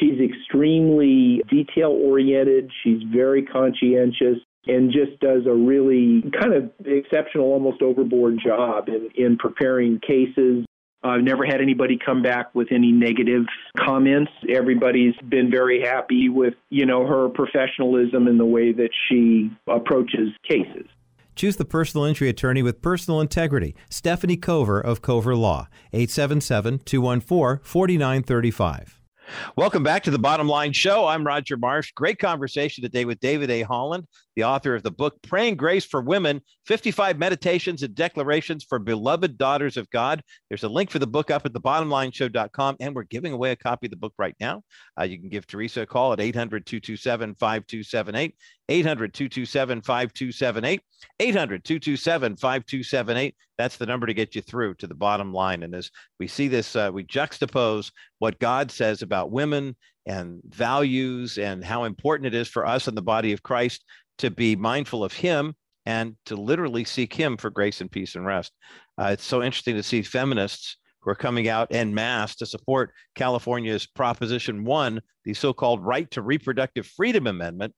[0.00, 2.70] She's extremely detail oriented.
[2.82, 4.38] She's very conscientious.
[4.66, 10.64] and just does a really kind of exceptional, almost overboard job in, in preparing cases.
[11.04, 13.44] I've never had anybody come back with any negative
[13.76, 14.30] comments.
[14.48, 20.28] Everybody's been very happy with, you know, her professionalism and the way that she approaches
[20.48, 20.86] cases.
[21.34, 23.74] Choose the personal injury attorney with personal integrity.
[23.88, 28.98] Stephanie Cover of Cover Law, 877 214 4935.
[29.56, 31.06] Welcome back to the Bottom Line Show.
[31.06, 31.92] I'm Roger Marsh.
[31.92, 33.62] Great conversation today with David A.
[33.62, 38.78] Holland, the author of the book Praying Grace for Women 55 Meditations and Declarations for
[38.78, 40.22] Beloved Daughters of God.
[40.48, 43.86] There's a link for the book up at thebottomlineshow.com, and we're giving away a copy
[43.86, 44.62] of the book right now.
[44.98, 48.34] Uh, you can give Teresa a call at 800 227 5278.
[48.68, 50.82] 800 227 5278.
[51.20, 53.34] 800 227 5278.
[53.58, 55.62] That's the number to get you through to the bottom line.
[55.62, 61.38] And as we see this, uh, we juxtapose what God says about women and values
[61.38, 63.84] and how important it is for us in the body of Christ
[64.22, 65.52] to be mindful of Him
[65.84, 68.52] and to literally seek Him for grace and peace and rest.
[68.96, 72.92] Uh, it's so interesting to see feminists who are coming out en masse to support
[73.16, 77.74] California's Proposition 1, the so called Right to Reproductive Freedom Amendment,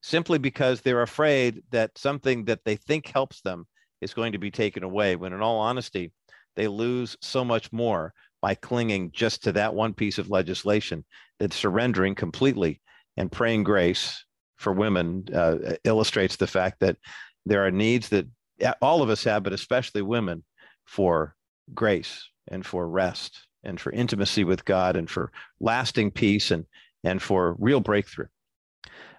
[0.00, 3.66] simply because they're afraid that something that they think helps them
[4.00, 6.14] is going to be taken away, when in all honesty,
[6.56, 11.04] they lose so much more by clinging just to that one piece of legislation
[11.40, 12.80] than surrendering completely
[13.18, 14.24] and praying grace
[14.64, 16.96] for women uh, illustrates the fact that
[17.46, 18.26] there are needs that
[18.80, 20.42] all of us have, but especially women,
[20.86, 21.36] for
[21.74, 26.64] grace and for rest and for intimacy with God and for lasting peace and,
[27.04, 28.26] and for real breakthrough.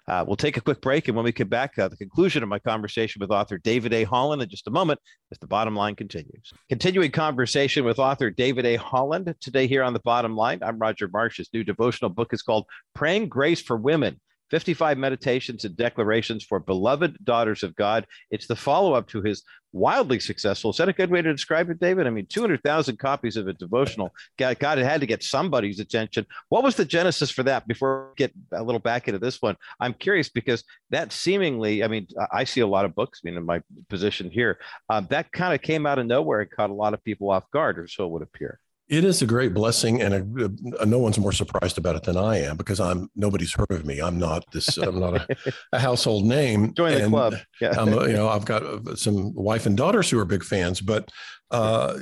[0.08, 2.48] Uh, we'll take a quick break, and when we come back, uh, the conclusion of
[2.48, 4.04] my conversation with author David A.
[4.04, 5.00] Holland in just a moment
[5.32, 6.52] as the bottom line continues.
[6.68, 8.76] Continuing conversation with author David A.
[8.76, 10.60] Holland today here on the bottom line.
[10.62, 11.38] I'm Roger Marsh.
[11.38, 16.60] His new devotional book is called Praying Grace for Women 55 meditations and declarations for
[16.60, 18.06] beloved daughters of God.
[18.30, 20.70] It's the follow up to his wildly successful.
[20.70, 22.06] Is that a good way to describe it, David?
[22.06, 24.10] I mean, 200,000 copies of a devotional.
[24.38, 26.26] God, God, it had to get somebody's attention.
[26.48, 27.68] What was the genesis for that?
[27.68, 31.88] Before we get a little back into this one, I'm curious because that seemingly, I
[31.88, 35.30] mean, I see a lot of books, I mean, in my position here, um, that
[35.30, 37.86] kind of came out of nowhere and caught a lot of people off guard, or
[37.86, 38.58] so it would appear.
[38.88, 42.16] It is a great blessing, and a, a, no one's more surprised about it than
[42.16, 44.00] I am because I'm nobody's heard of me.
[44.00, 44.76] I'm not this.
[44.78, 45.36] I'm not a,
[45.72, 46.72] a household name.
[46.74, 47.34] Join the club.
[47.60, 47.74] Yeah.
[47.76, 51.10] I'm you know, I've got uh, some wife and daughters who are big fans, but
[51.50, 51.98] uh,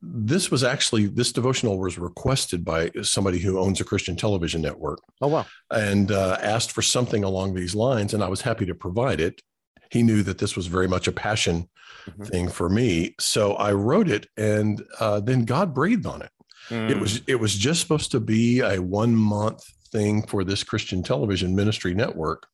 [0.00, 5.00] this was actually this devotional was requested by somebody who owns a Christian television network.
[5.20, 5.46] Oh wow!
[5.72, 9.42] And uh, asked for something along these lines, and I was happy to provide it.
[9.90, 11.68] He knew that this was very much a passion
[12.06, 12.24] mm-hmm.
[12.24, 13.14] thing for me.
[13.18, 16.30] So I wrote it, and uh, then God breathed on it.
[16.68, 16.90] Mm.
[16.90, 21.02] It was it was just supposed to be a one month thing for this Christian
[21.02, 22.46] television ministry network,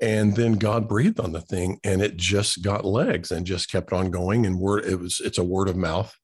[0.00, 3.92] and then God breathed on the thing, and it just got legs and just kept
[3.92, 4.46] on going.
[4.46, 6.14] And word it was it's a word of mouth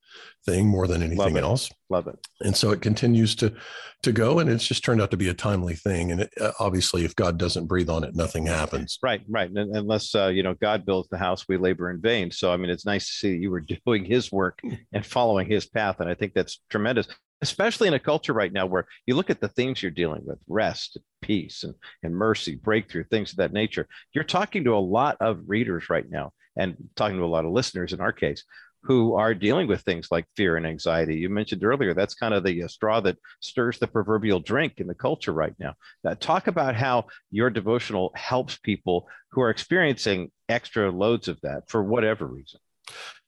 [0.44, 1.70] thing more than anything Love else.
[1.90, 2.18] Love it.
[2.40, 3.54] And so it continues to
[4.02, 6.12] to go, and it's just turned out to be a timely thing.
[6.12, 8.98] And it, uh, obviously, if God doesn't breathe on it, nothing happens.
[9.02, 9.50] Right, right.
[9.50, 12.30] And unless uh, you know God builds the house, we labor in vain.
[12.30, 14.61] So I mean, it's nice to see you were doing His work
[14.92, 17.09] and following His path, and I think that's tremendous.
[17.42, 20.38] Especially in a culture right now where you look at the things you're dealing with
[20.48, 23.87] rest, peace, and, and mercy, breakthrough, things of that nature.
[24.14, 27.50] You're talking to a lot of readers right now and talking to a lot of
[27.50, 28.44] listeners in our case
[28.85, 31.16] who are dealing with things like fear and anxiety.
[31.16, 34.87] You mentioned earlier that's kind of the uh, straw that stirs the proverbial drink in
[34.87, 35.75] the culture right now.
[36.07, 41.62] Uh, talk about how your devotional helps people who are experiencing extra loads of that
[41.68, 42.61] for whatever reason.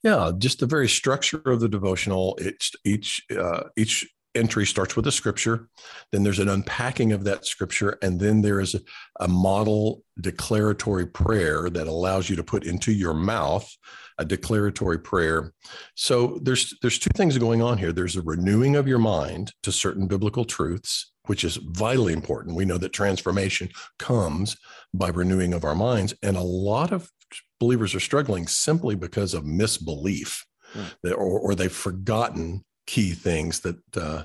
[0.03, 2.37] Yeah, just the very structure of the devotional.
[2.39, 5.67] It's each uh, each entry starts with a scripture,
[6.11, 8.79] then there's an unpacking of that scripture, and then there is a,
[9.19, 13.69] a, model declaratory prayer that allows you to put into your mouth
[14.17, 15.53] a declaratory prayer.
[15.95, 17.91] So there's there's two things going on here.
[17.91, 22.55] There's a renewing of your mind to certain biblical truths, which is vitally important.
[22.55, 23.69] We know that transformation
[23.99, 24.57] comes
[24.93, 27.11] by renewing of our minds, and a lot of
[27.59, 31.11] believers are struggling simply because of misbelief, mm.
[31.11, 34.23] or, or they've forgotten key things that uh,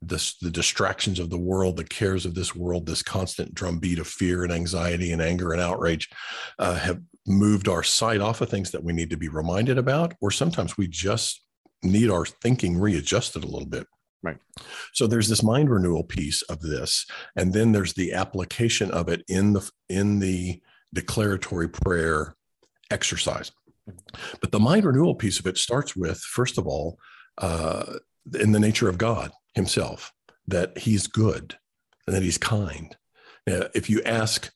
[0.00, 4.06] the, the distractions of the world, the cares of this world, this constant drumbeat of
[4.06, 6.08] fear and anxiety and anger and outrage
[6.58, 10.14] uh, have moved our sight off of things that we need to be reminded about,
[10.20, 11.44] or sometimes we just
[11.82, 13.86] need our thinking readjusted a little bit.
[14.24, 14.38] Right.
[14.92, 19.24] So there's this mind renewal piece of this, and then there's the application of it
[19.28, 20.60] in the in the
[20.94, 22.36] declaratory prayer
[22.90, 23.50] exercise.
[23.88, 24.36] Mm-hmm.
[24.40, 26.98] But the mind renewal piece of it starts with, first of all,
[27.38, 27.98] uh,
[28.38, 30.12] in the nature of God Himself,
[30.46, 31.56] that He's good
[32.06, 32.96] and that He's kind.
[33.46, 34.52] if you ask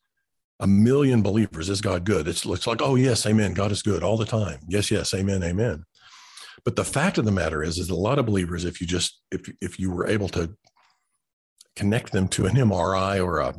[0.60, 1.68] a million believers.
[1.68, 2.28] Is God good?
[2.28, 3.54] It's, it's like, oh, yes, amen.
[3.54, 4.60] God is good all the time.
[4.68, 5.84] Yes, yes, amen, amen.
[6.64, 9.20] But the fact of the matter is, is a lot of believers, if you just,
[9.30, 10.56] if, if you were able to
[11.76, 13.54] connect them to an MRI or a,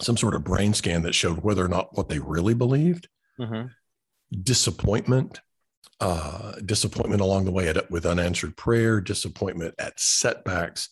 [0.00, 3.08] some sort of brain scan that showed whether or not what they really believed,
[3.38, 3.66] mm-hmm.
[4.42, 5.40] disappointment,
[6.00, 10.88] uh, disappointment along the way at, with unanswered prayer, disappointment at setbacks.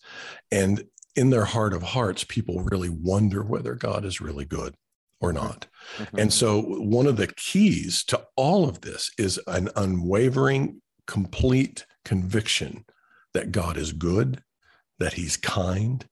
[0.52, 0.84] And
[1.16, 4.74] in their heart of hearts, people really wonder whether God is really good
[5.20, 5.66] or not.
[5.96, 6.18] Mm-hmm.
[6.18, 12.84] And so, one of the keys to all of this is an unwavering, complete conviction
[13.34, 14.42] that God is good,
[14.98, 16.06] that He's kind,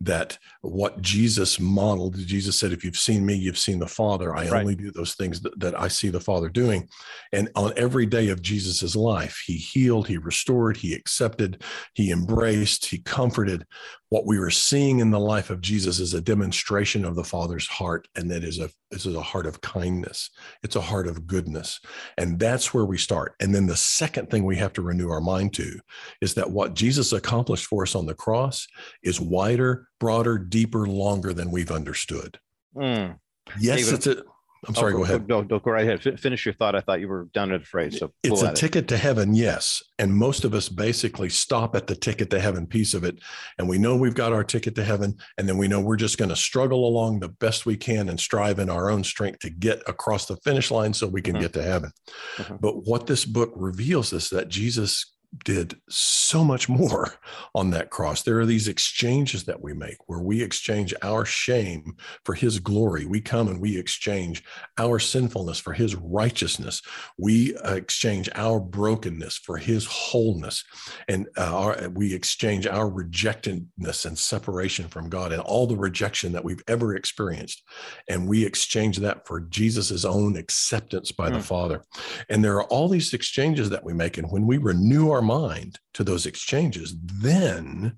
[0.00, 4.34] that what Jesus modeled, Jesus said, if you've seen me, you've seen the Father.
[4.34, 4.60] I right.
[4.60, 6.88] only do those things that, that, I see the Father doing.
[7.32, 11.62] And on every day of Jesus's life, he healed, he restored, he accepted,
[11.94, 13.64] he embraced, he comforted.
[14.12, 17.66] What we were seeing in the life of Jesus is a demonstration of the Father's
[17.66, 20.28] heart, and that is a this is a heart of kindness.
[20.62, 21.80] It's a heart of goodness.
[22.18, 23.34] And that's where we start.
[23.40, 25.80] And then the second thing we have to renew our mind to
[26.20, 28.68] is that what Jesus accomplished for us on the cross
[29.02, 32.38] is wider, broader, deeper, longer than we've understood.
[32.76, 33.18] Mm.
[33.58, 34.24] Yes, David, it's a
[34.66, 35.28] I'm sorry, oh, go ahead.
[35.28, 36.06] No, no, go right ahead.
[36.06, 36.76] F- finish your thought.
[36.76, 37.98] I thought you were done at a phrase.
[37.98, 38.88] So it's a ticket it.
[38.88, 39.82] to heaven, yes.
[39.98, 43.18] And most of us basically stop at the ticket to heaven piece of it.
[43.58, 45.16] And we know we've got our ticket to heaven.
[45.36, 48.20] And then we know we're just going to struggle along the best we can and
[48.20, 51.42] strive in our own strength to get across the finish line so we can mm-hmm.
[51.42, 51.90] get to heaven.
[52.36, 52.56] Mm-hmm.
[52.60, 55.12] But what this book reveals is that Jesus
[55.44, 57.14] did so much more
[57.54, 58.22] on that cross.
[58.22, 63.06] There are these exchanges that we make where we exchange our shame for his glory.
[63.06, 64.44] We come and we exchange
[64.78, 66.82] our sinfulness for his righteousness.
[67.18, 70.64] We uh, exchange our brokenness for his wholeness.
[71.08, 76.32] And uh, our, we exchange our rejectedness and separation from God and all the rejection
[76.32, 77.62] that we've ever experienced.
[78.08, 81.32] And we exchange that for Jesus's own acceptance by mm.
[81.32, 81.44] the hmm.
[81.44, 81.84] Father.
[82.28, 84.18] And there are all these exchanges that we make.
[84.18, 87.96] And when we renew our our mind to those exchanges, then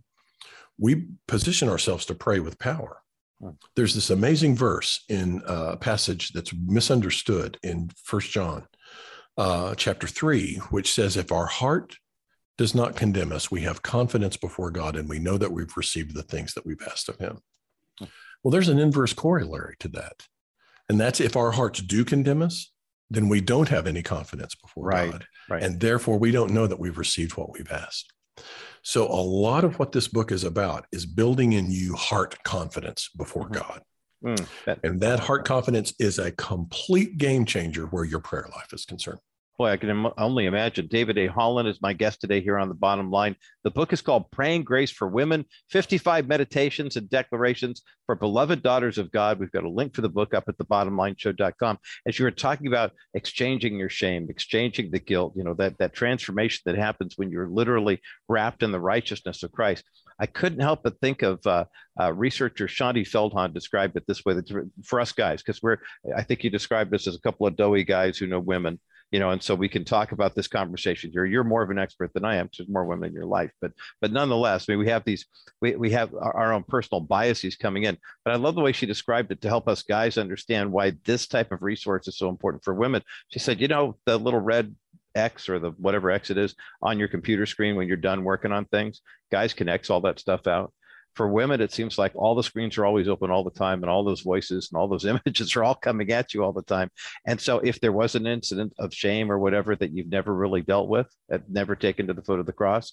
[0.79, 2.99] we position ourselves to pray with power.
[3.41, 3.51] Hmm.
[3.77, 8.67] There's this amazing verse in a passage that's misunderstood in First John
[9.37, 11.97] uh, chapter 3, which says, If our heart
[12.57, 16.15] does not condemn us, we have confidence before God and we know that we've received
[16.15, 17.39] the things that we've asked of Him.
[17.99, 18.07] Hmm.
[18.43, 20.27] Well, there's an inverse corollary to that.
[20.89, 22.71] And that's if our hearts do condemn us,
[23.11, 25.27] then we don't have any confidence before right, God.
[25.49, 25.63] Right.
[25.63, 28.13] And therefore, we don't know that we've received what we've asked.
[28.83, 33.11] So, a lot of what this book is about is building in you heart confidence
[33.17, 33.55] before mm-hmm.
[33.55, 33.83] God.
[34.25, 38.73] Mm, that, and that heart confidence is a complete game changer where your prayer life
[38.73, 39.21] is concerned.
[39.57, 40.89] Boy, I can Im- only imagine.
[40.89, 41.29] David A.
[41.29, 43.37] Holland is my guest today here on the bottom line.
[43.63, 48.99] The book is called Praying Grace for Women 55 Meditations and Declarations for Beloved Daughters
[48.99, 49.39] of God.
[49.39, 51.79] We've got a link for the book up at the bottomlineshow.com.
[52.05, 55.93] As you were talking about exchanging your shame, exchanging the guilt, you know, that, that
[55.93, 59.85] transformation that happens when you're literally wrapped in the righteousness of Christ.
[60.19, 61.67] I couldn't help but think of uh,
[62.01, 64.35] uh, researcher Shaunti Feldhahn described it this way
[64.85, 65.79] for us guys, because we're,
[66.17, 68.81] I think he described us as a couple of doughy guys who know women
[69.15, 71.25] you know, and so we can talk about this conversation here.
[71.25, 72.51] You're more of an expert than I am.
[72.59, 75.25] There's more women in your life, but but nonetheless, I mean, we have these,
[75.63, 77.97] we, we have our, our own personal biases coming in.
[78.25, 81.29] But I love the way she described it to help us guys understand why this
[81.29, 83.03] type of resource is so important for women.
[83.29, 84.75] She said, you know, the little red
[85.15, 88.51] X or the whatever X it is on your computer screen when you're done working
[88.51, 89.01] on things,
[89.31, 90.73] guys can X all that stuff out
[91.15, 93.91] for women, it seems like all the screens are always open all the time, and
[93.91, 96.91] all those voices and all those images are all coming at you all the time.
[97.27, 100.63] And so, if there was an incident of shame or whatever that you've never really
[100.63, 102.93] dealt with, have never taken to the foot of the cross,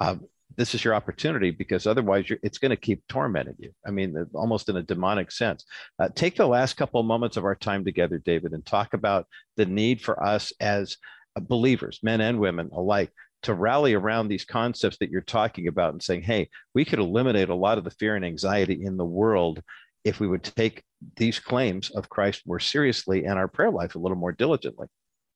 [0.00, 3.72] um, this is your opportunity because otherwise it's going to keep tormenting you.
[3.86, 5.64] I mean, almost in a demonic sense.
[5.98, 9.26] Uh, take the last couple of moments of our time together, David, and talk about
[9.56, 10.96] the need for us as
[11.40, 13.10] believers, men and women alike,
[13.42, 17.48] to rally around these concepts that you're talking about and saying, hey, we could eliminate
[17.48, 19.62] a lot of the fear and anxiety in the world
[20.04, 20.82] if we would take
[21.16, 24.86] these claims of Christ more seriously and our prayer life a little more diligently.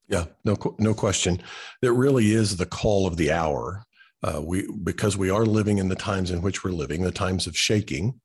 [0.09, 1.43] Yeah, no, no question.
[1.83, 3.85] It really is the call of the hour.
[4.23, 7.47] Uh, we because we are living in the times in which we're living, the times
[7.47, 8.21] of shaking.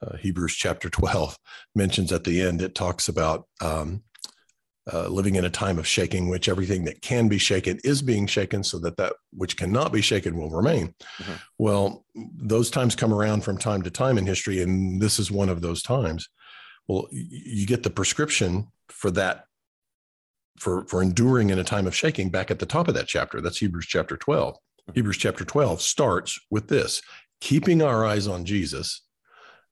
[0.00, 1.38] Uh, Hebrews chapter twelve
[1.74, 2.62] mentions at the end.
[2.62, 4.02] It talks about um,
[4.92, 8.26] uh, living in a time of shaking, which everything that can be shaken is being
[8.26, 10.94] shaken, so that that which cannot be shaken will remain.
[11.20, 11.32] Mm-hmm.
[11.58, 15.48] Well, those times come around from time to time in history, and this is one
[15.48, 16.28] of those times.
[16.86, 19.44] Well, you get the prescription for that
[20.58, 23.40] for for enduring in a time of shaking back at the top of that chapter.
[23.40, 24.54] That's Hebrews chapter 12.
[24.54, 24.92] Mm-hmm.
[24.94, 27.02] Hebrews chapter 12 starts with this:
[27.40, 29.02] keeping our eyes on Jesus,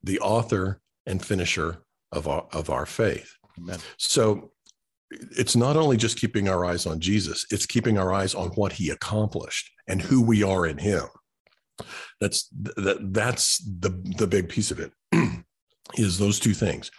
[0.03, 3.33] the author and finisher of our, of our faith.
[3.57, 3.79] Amen.
[3.97, 4.51] So
[5.11, 8.73] it's not only just keeping our eyes on Jesus, it's keeping our eyes on what
[8.73, 11.05] he accomplished and who we are in him.
[12.19, 14.91] That's that that's the the big piece of it
[15.95, 16.91] is those two things.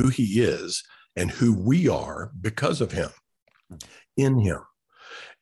[0.00, 0.82] Who he is
[1.16, 3.10] and who we are because of him
[4.16, 4.60] in him.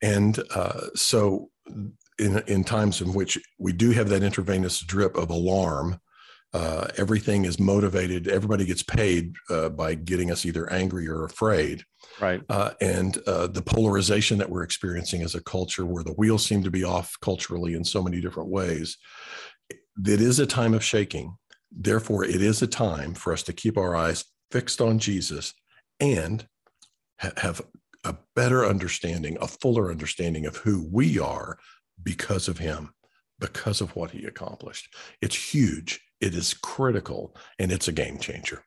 [0.03, 1.51] And uh, so
[2.19, 6.01] in in times in which we do have that intravenous drip of alarm
[6.55, 8.29] uh, everything is motivated.
[8.29, 11.83] Everybody gets paid uh, by getting us either angry or afraid.
[12.21, 12.43] Right.
[12.49, 16.63] Uh, and uh, the polarization that we're experiencing as a culture, where the wheels seem
[16.63, 18.97] to be off culturally in so many different ways,
[19.71, 21.37] it is a time of shaking.
[21.73, 25.55] Therefore, it is a time for us to keep our eyes fixed on Jesus
[25.99, 26.47] and
[27.19, 27.63] ha- have
[28.05, 31.59] a better understanding, a fuller understanding of who we are
[32.01, 32.95] because of Him,
[33.41, 34.95] because of what He accomplished.
[35.21, 38.65] It's huge it is critical and it's a game changer.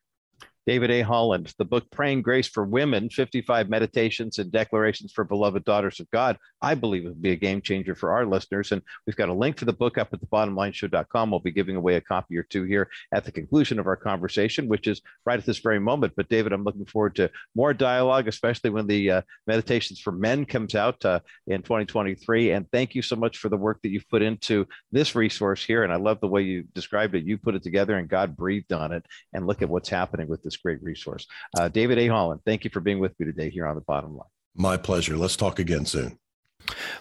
[0.68, 0.99] David A.
[0.99, 6.11] Holland, the book Praying Grace for Women 55 Meditations and Declarations for Beloved Daughters of
[6.11, 8.74] God, I believe it would be a game changer for our listeners.
[8.74, 11.32] And we've got a link to the book up at the bottomlineshow.com.
[11.32, 14.68] We'll be giving away a copy or two here at the conclusion of our conversation,
[14.68, 16.11] which is right at this very moment.
[16.18, 20.45] But David, I'm looking forward to more dialogue, especially when the uh, Meditations for Men
[20.45, 22.51] comes out uh, in 2023.
[22.51, 25.86] And thank you so much for the work that you've put into this resource here.
[25.86, 27.24] And I love the way you described it.
[27.24, 29.05] You put it together and God breathed on it.
[29.32, 31.28] And look at what's happening with this great resource.
[31.58, 32.08] Uh, David A.
[32.08, 34.28] Holland, thank you for being with me today here on the bottom line.
[34.55, 35.16] My pleasure.
[35.16, 36.18] Let's talk again soon.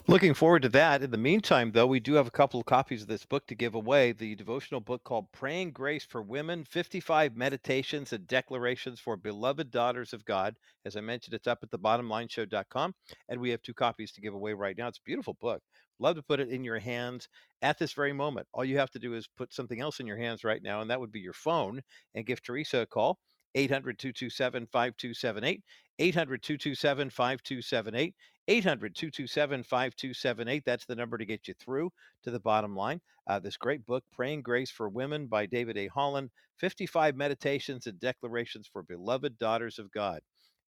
[0.07, 1.03] Looking forward to that.
[1.03, 3.55] In the meantime, though, we do have a couple of copies of this book to
[3.55, 9.17] give away the devotional book called Praying Grace for Women 55 Meditations and Declarations for
[9.17, 10.55] Beloved Daughters of God.
[10.85, 12.95] As I mentioned, it's up at the bottomlineshow.com,
[13.29, 14.87] and we have two copies to give away right now.
[14.87, 15.63] It's a beautiful book.
[15.99, 17.29] Love to put it in your hands
[17.63, 18.47] at this very moment.
[18.53, 20.91] All you have to do is put something else in your hands right now, and
[20.91, 21.81] that would be your phone,
[22.15, 23.19] and give Teresa a call.
[23.57, 25.63] 800 227 5278,
[25.99, 28.15] 800 227 5278,
[28.49, 30.63] 800 227 5278.
[30.67, 31.91] That's the number to get you through
[32.25, 33.01] to the bottom line.
[33.27, 35.89] Uh, this great book, Praying Grace for Women by David A.
[35.89, 40.21] Holland 55 Meditations and Declarations for Beloved Daughters of God.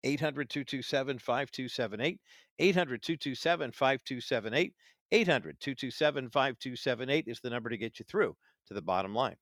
[0.05, 2.20] 800 227 5278,
[2.59, 4.74] 800 227 5278,
[5.12, 8.34] 800 227 5278 is the number to get you through
[8.66, 9.36] to the bottom line.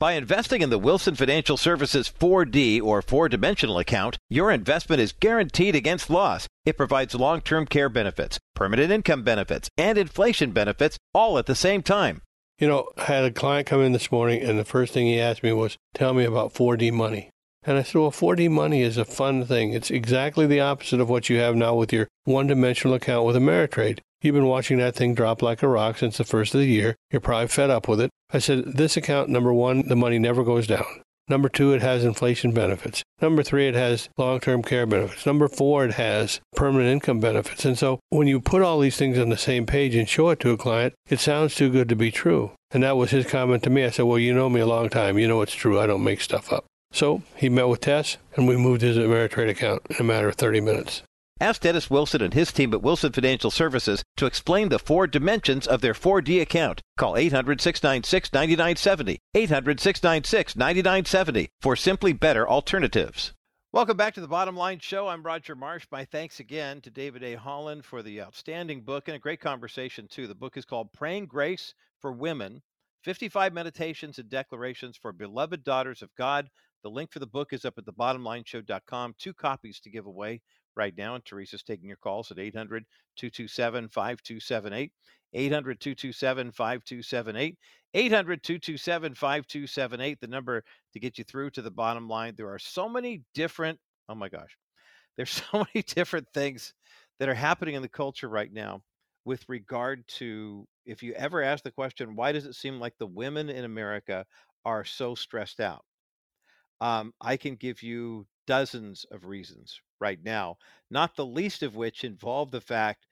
[0.00, 5.10] By investing in the Wilson Financial Services 4D or four dimensional account, your investment is
[5.10, 6.46] guaranteed against loss.
[6.64, 11.56] It provides long term care benefits, permanent income benefits, and inflation benefits all at the
[11.56, 12.22] same time.
[12.60, 15.18] You know, I had a client come in this morning, and the first thing he
[15.18, 17.30] asked me was, Tell me about 4D money.
[17.64, 19.72] And I said, Well, 4D money is a fun thing.
[19.72, 23.34] It's exactly the opposite of what you have now with your one dimensional account with
[23.34, 23.98] Ameritrade.
[24.20, 26.96] You've been watching that thing drop like a rock since the first of the year.
[27.10, 28.10] You're probably fed up with it.
[28.30, 30.84] I said, this account, number one, the money never goes down.
[31.28, 33.02] Number two, it has inflation benefits.
[33.20, 35.26] Number three, it has long term care benefits.
[35.26, 37.64] Number four, it has permanent income benefits.
[37.64, 40.40] And so when you put all these things on the same page and show it
[40.40, 42.52] to a client, it sounds too good to be true.
[42.70, 43.84] And that was his comment to me.
[43.84, 45.18] I said, Well, you know me a long time.
[45.18, 45.78] You know it's true.
[45.78, 46.64] I don't make stuff up.
[46.92, 50.36] So he met with Tess, and we moved his Ameritrade account in a matter of
[50.36, 51.02] 30 minutes.
[51.40, 55.68] Ask Dennis Wilson and his team at Wilson Financial Services to explain the four dimensions
[55.68, 56.80] of their 4D account.
[56.96, 59.18] Call 800 696 9970.
[59.34, 63.32] 800 696 9970 for simply better alternatives.
[63.70, 65.06] Welcome back to the Bottom Line Show.
[65.06, 65.86] I'm Roger Marsh.
[65.92, 67.34] My thanks again to David A.
[67.34, 70.26] Holland for the outstanding book and a great conversation, too.
[70.26, 72.62] The book is called Praying Grace for Women
[73.04, 76.48] 55 Meditations and Declarations for Beloved Daughters of God.
[76.82, 79.14] The link for the book is up at thebottomlineshow.com.
[79.18, 80.40] Two copies to give away
[80.78, 81.14] right now.
[81.14, 82.84] And Teresa's taking your calls at 800
[83.16, 84.92] 227 5278.
[85.34, 87.58] 800 227 5278.
[87.94, 90.62] 800 227 5278, the number
[90.92, 92.34] to get you through to the bottom line.
[92.36, 94.56] There are so many different, oh my gosh,
[95.16, 96.74] there's so many different things
[97.18, 98.82] that are happening in the culture right now
[99.24, 103.06] with regard to if you ever ask the question, why does it seem like the
[103.06, 104.24] women in America
[104.64, 105.84] are so stressed out?
[106.80, 110.56] Um, I can give you dozens of reasons right now,
[110.90, 113.06] not the least of which involve the fact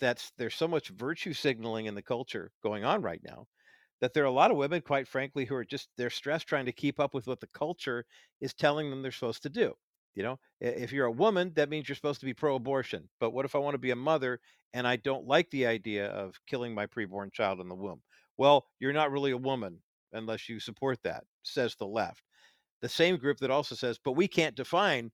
[0.00, 3.46] that there's so much virtue signaling in the culture going on right now
[4.00, 6.66] that there are a lot of women, quite frankly, who are just they're stressed trying
[6.66, 8.04] to keep up with what the culture
[8.40, 9.74] is telling them they're supposed to do.
[10.14, 13.08] You know, if you're a woman, that means you're supposed to be pro-abortion.
[13.20, 14.40] But what if I want to be a mother
[14.74, 18.02] and I don't like the idea of killing my preborn child in the womb?
[18.38, 19.82] Well, you're not really a woman
[20.12, 22.22] unless you support that, says the left.
[22.80, 25.12] The same group that also says, but we can't define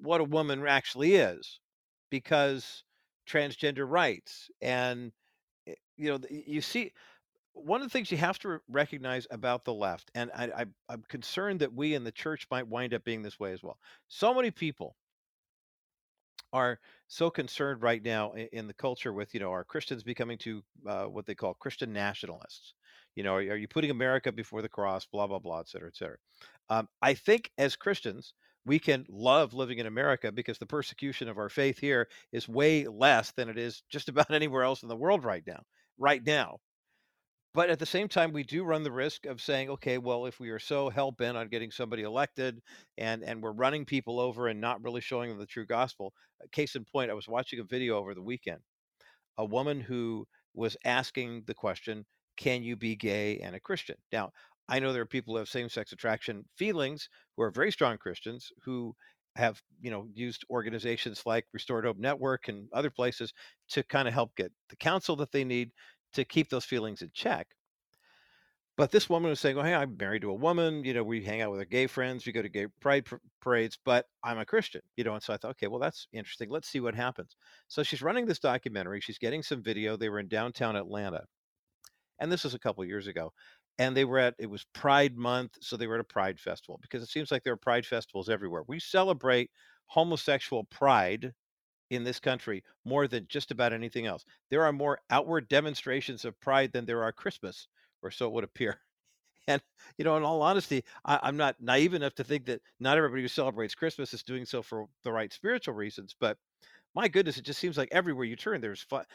[0.00, 1.60] what a woman actually is
[2.10, 2.84] because
[3.28, 5.12] transgender rights and
[5.66, 6.92] eh, you know you see
[7.52, 11.60] one of the things you have to recognize about the left, and I, I'm concerned
[11.60, 13.78] that we in the church might wind up being this way as well.
[14.08, 14.96] So many people
[16.52, 20.38] are so concerned right now in, in the culture with you know are Christians becoming
[20.38, 22.74] to uh, what they call Christian nationalists.
[23.18, 25.04] You know, are, are, you putting America before the cross?
[25.04, 26.18] Blah blah blah, et cetera, et cetera.
[26.70, 28.32] Um, I think as Christians,
[28.64, 32.86] we can love living in America because the persecution of our faith here is way
[32.86, 35.64] less than it is just about anywhere else in the world right now.
[35.98, 36.60] Right now,
[37.54, 40.38] but at the same time, we do run the risk of saying, okay, well, if
[40.38, 42.62] we are so hell bent on getting somebody elected
[42.98, 46.14] and and we're running people over and not really showing them the true gospel.
[46.40, 48.60] Uh, case in point, I was watching a video over the weekend.
[49.38, 52.06] A woman who was asking the question,
[52.38, 53.96] can you be gay and a Christian?
[54.12, 54.32] Now,
[54.68, 58.52] I know there are people who have same-sex attraction feelings who are very strong Christians
[58.64, 58.96] who
[59.36, 63.34] have you know used organizations like Restored Hope Network and other places
[63.70, 65.72] to kind of help get the counsel that they need
[66.14, 67.48] to keep those feelings in check.
[68.76, 70.84] But this woman was saying, "Oh, hey, I'm married to a woman.
[70.84, 72.24] You know, we hang out with our gay friends.
[72.24, 73.06] We go to gay pride
[73.40, 74.82] parades, but I'm a Christian.
[74.96, 76.48] You know." And so I thought, okay, well, that's interesting.
[76.48, 77.36] Let's see what happens.
[77.66, 79.00] So she's running this documentary.
[79.00, 79.96] She's getting some video.
[79.96, 81.26] They were in downtown Atlanta,
[82.20, 83.32] and this was a couple years ago.
[83.78, 86.78] And they were at it was Pride Month, so they were at a Pride festival
[86.82, 88.64] because it seems like there are Pride festivals everywhere.
[88.66, 89.50] We celebrate
[89.86, 91.32] homosexual pride
[91.90, 94.24] in this country more than just about anything else.
[94.50, 97.68] There are more outward demonstrations of pride than there are Christmas,
[98.02, 98.80] or so it would appear.
[99.48, 99.62] And,
[99.96, 103.22] you know, in all honesty, I, am not naive enough to think that not everybody
[103.22, 106.14] who celebrates Christmas is doing so for the right spiritual reasons.
[106.18, 106.36] But
[106.94, 109.06] my goodness, it just seems like everywhere you turn, there's fun.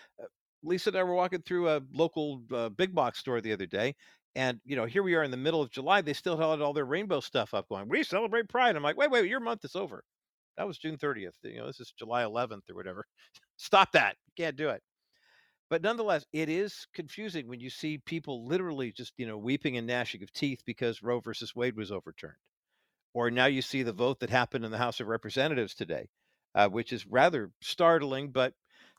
[0.63, 3.95] Lisa and I were walking through a local uh, big box store the other day.
[4.35, 6.01] And, you know, here we are in the middle of July.
[6.01, 7.87] They still had all their rainbow stuff up going.
[7.89, 8.75] We celebrate Pride.
[8.75, 10.03] I'm like, wait, wait, your month is over.
[10.57, 11.33] That was June 30th.
[11.43, 13.05] You know, this is July 11th or whatever.
[13.57, 14.15] Stop that.
[14.25, 14.81] You can't do it.
[15.69, 19.87] But nonetheless, it is confusing when you see people literally just, you know, weeping and
[19.87, 22.37] gnashing of teeth because Roe versus Wade was overturned.
[23.13, 26.09] Or now you see the vote that happened in the House of Representatives today,
[26.55, 28.53] uh, which is rather startling, but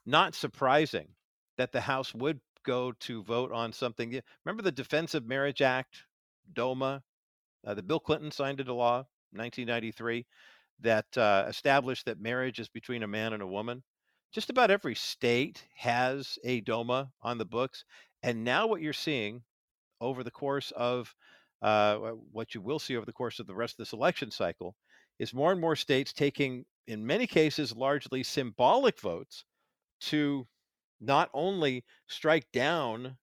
[0.07, 1.09] not surprising
[1.57, 4.21] that the House would go to vote on something.
[4.45, 6.05] Remember the Defense of Marriage Act,
[6.53, 7.03] DOMA,
[7.67, 10.27] uh, that Bill Clinton signed into law, 1993
[10.81, 13.83] that uh, established that marriage is between a man and a woman.
[14.33, 17.85] Just about every state has a DOMA on the books.
[18.23, 19.43] And now, what you're seeing
[20.01, 21.15] over the course of
[21.63, 21.97] uh,
[22.33, 24.75] what you will see over the course of the rest of this election cycle
[25.19, 29.45] is more and more states taking, in many cases, largely symbolic votes
[30.01, 30.47] to
[31.01, 33.17] not only strike down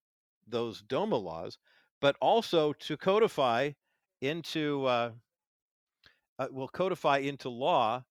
[0.48, 1.58] those DOMA laws,
[2.00, 3.72] but also to codify
[4.22, 5.12] into uh,
[6.40, 8.04] uh, will codify into law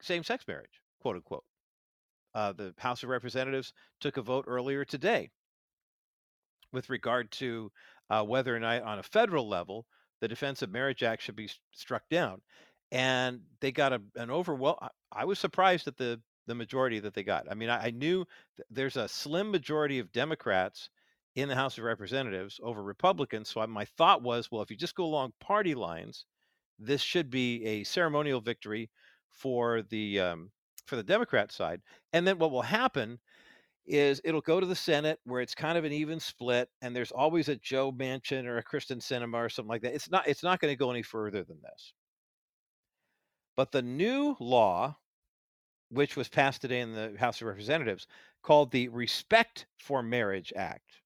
[0.00, 1.44] same-sex marriage, quote unquote.
[2.34, 5.30] Uh, the House of Representatives took a vote earlier today
[6.72, 7.70] with regard to
[8.08, 9.86] uh, whether or not, on a federal level,
[10.20, 12.40] the Defense of Marriage Act should be struck down,
[12.92, 14.76] and they got a, an overwhelm.
[15.12, 16.20] I was surprised at the
[16.50, 17.46] the majority that they got.
[17.50, 18.26] I mean, I, I knew
[18.68, 20.90] there's a slim majority of Democrats
[21.36, 23.48] in the House of Representatives over Republicans.
[23.48, 26.26] So I, my thought was, well, if you just go along party lines,
[26.78, 28.90] this should be a ceremonial victory
[29.30, 30.50] for the um,
[30.86, 31.80] for the Democrat side.
[32.12, 33.20] And then what will happen
[33.86, 37.12] is it'll go to the Senate where it's kind of an even split, and there's
[37.12, 39.94] always a Joe Manchin or a Kyrsten Sinema or something like that.
[39.94, 41.92] It's not it's not going to go any further than this.
[43.56, 44.96] But the new law,
[45.90, 48.06] which was passed today in the House of Representatives,
[48.42, 51.00] called the Respect for Marriage Act.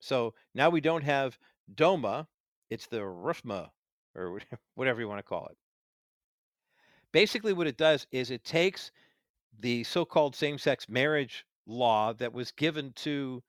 [0.00, 1.38] So now we don't have
[1.74, 2.26] DOMA,
[2.70, 3.68] it's the RFMA
[4.14, 4.40] or
[4.74, 5.56] whatever you want to call it.
[7.12, 8.90] Basically, what it does is it takes
[9.60, 13.42] the so called same sex marriage law that was given to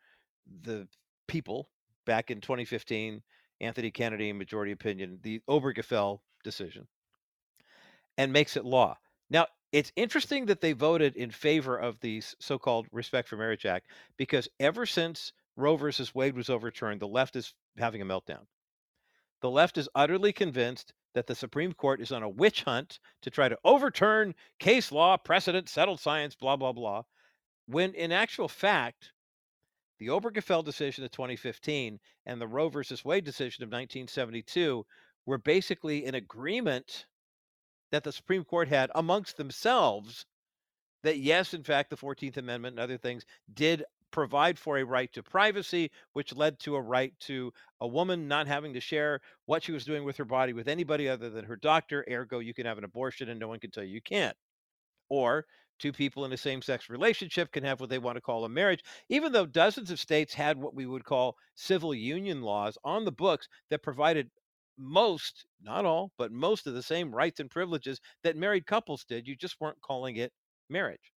[0.63, 0.87] the
[1.27, 1.69] people
[2.05, 3.21] back in 2015,
[3.61, 6.87] Anthony Kennedy, majority opinion, the Obergefell decision,
[8.17, 8.97] and makes it law.
[9.29, 13.65] Now, it's interesting that they voted in favor of the so called Respect for Marriage
[13.65, 18.45] Act because ever since Roe versus Wade was overturned, the left is having a meltdown.
[19.41, 23.29] The left is utterly convinced that the Supreme Court is on a witch hunt to
[23.29, 27.03] try to overturn case law, precedent, settled science, blah, blah, blah.
[27.67, 29.11] When in actual fact,
[29.99, 34.85] the Obergefell decision of 2015 and the Roe versus Wade decision of 1972
[35.25, 37.05] were basically in agreement
[37.91, 40.25] that the Supreme Court had amongst themselves
[41.03, 45.11] that yes, in fact, the 14th Amendment and other things did provide for a right
[45.13, 49.63] to privacy, which led to a right to a woman not having to share what
[49.63, 52.05] she was doing with her body with anybody other than her doctor.
[52.09, 54.35] Ergo, you can have an abortion and no one can tell you you can't.
[55.09, 55.45] Or
[55.79, 58.49] two people in a same sex relationship can have what they want to call a
[58.49, 63.05] marriage, even though dozens of states had what we would call civil union laws on
[63.05, 64.29] the books that provided
[64.79, 69.27] most, not all, but most of the same rights and privileges that married couples did.
[69.27, 70.31] You just weren't calling it
[70.69, 71.11] marriage.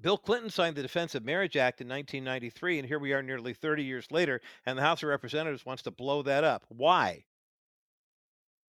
[0.00, 3.52] Bill Clinton signed the Defense of Marriage Act in 1993, and here we are nearly
[3.52, 6.64] 30 years later, and the House of Representatives wants to blow that up.
[6.68, 7.24] Why?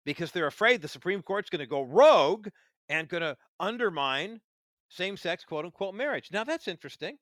[0.05, 2.47] Because they're afraid the Supreme Court's going to go rogue
[2.89, 4.41] and going to undermine
[4.89, 6.29] same sex quote unquote marriage.
[6.31, 7.19] Now, that's interesting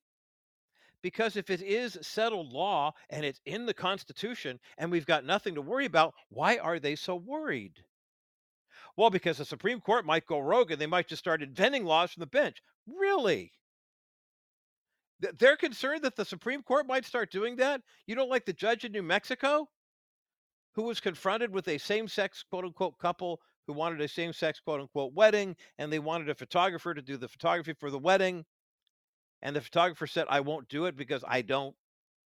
[1.07, 5.55] because if it is settled law and it's in the Constitution and we've got nothing
[5.55, 7.81] to worry about, why are they so worried?
[8.97, 12.11] Well, because the Supreme Court might go rogue and they might just start inventing laws
[12.11, 12.61] from the bench.
[12.85, 13.53] Really?
[15.39, 17.81] They're concerned that the Supreme Court might start doing that?
[18.05, 19.69] You don't like the judge in New Mexico
[20.73, 24.59] who was confronted with a same sex quote unquote couple who wanted a same sex
[24.59, 28.43] quote unquote wedding and they wanted a photographer to do the photography for the wedding.
[29.41, 31.75] And the photographer said, I won't do it because I don't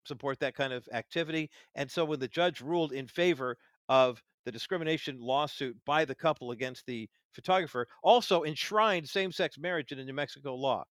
[0.06, 1.50] support that kind of activity.
[1.76, 3.58] And so when the judge ruled in favor
[3.88, 9.92] of the discrimination lawsuit by the couple against the photographer, also enshrined same sex marriage
[9.92, 10.86] in the New Mexico law.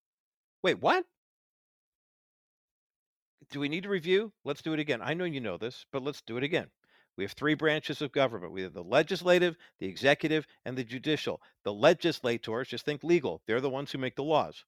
[0.62, 1.04] Wait, what?
[3.50, 4.32] Do we need to review?
[4.44, 5.00] Let's do it again.
[5.02, 6.66] I know you know this, but let's do it again.
[7.16, 8.52] We have three branches of government.
[8.52, 11.40] We have the legislative, the executive, and the judicial.
[11.64, 14.64] The legislators, just think legal, they're the ones who make the laws.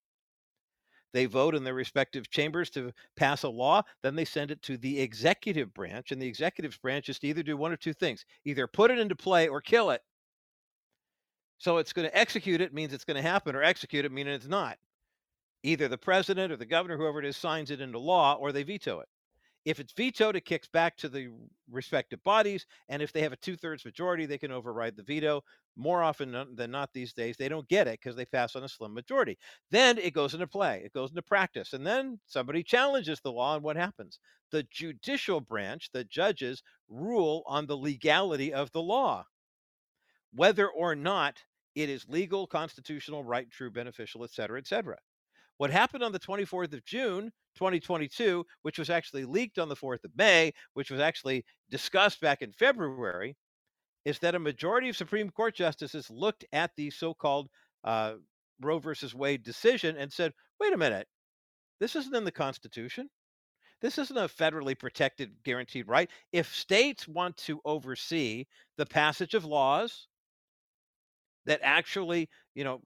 [1.13, 3.83] They vote in their respective chambers to pass a law.
[4.03, 6.13] Then they send it to the executive branch.
[6.13, 8.99] And the executive branch is to either do one or two things either put it
[8.99, 10.03] into play or kill it.
[11.59, 14.33] So it's going to execute it means it's going to happen, or execute it meaning
[14.33, 14.79] it's not.
[15.63, 18.63] Either the president or the governor, whoever it is, signs it into law or they
[18.63, 19.09] veto it.
[19.65, 21.29] If it's vetoed, it kicks back to the
[21.71, 22.65] respective bodies.
[22.89, 25.43] And if they have a two thirds majority, they can override the veto.
[25.77, 28.69] More often than not these days, they don't get it because they pass on a
[28.69, 29.39] slim majority.
[29.71, 31.73] Then it goes into play, it goes into practice.
[31.73, 34.19] And then somebody challenges the law, and what happens?
[34.51, 39.25] The judicial branch, the judges, rule on the legality of the law,
[40.33, 41.39] whether or not
[41.75, 44.97] it is legal, constitutional, right, true, beneficial, et cetera, et cetera.
[45.61, 50.03] What happened on the 24th of June 2022, which was actually leaked on the 4th
[50.05, 53.37] of May, which was actually discussed back in February,
[54.07, 57.51] is that a majority of Supreme Court justices looked at the so called
[57.85, 58.15] uh,
[58.63, 61.07] Roe versus Wade decision and said, wait a minute,
[61.79, 63.11] this isn't in the Constitution.
[63.83, 66.09] This isn't a federally protected, guaranteed right.
[66.33, 68.47] If states want to oversee
[68.79, 70.09] the passage of laws
[71.45, 72.81] that actually, you know,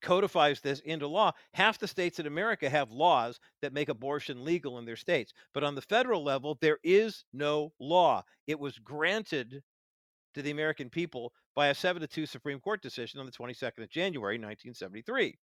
[0.00, 1.32] codifies this into law.
[1.54, 5.32] Half the states in America have laws that make abortion legal in their states.
[5.54, 8.24] But on the federal level, there is no law.
[8.46, 9.62] It was granted
[10.34, 13.82] to the American people by a 7 to 2 Supreme Court decision on the 22nd
[13.82, 15.36] of January, 1973.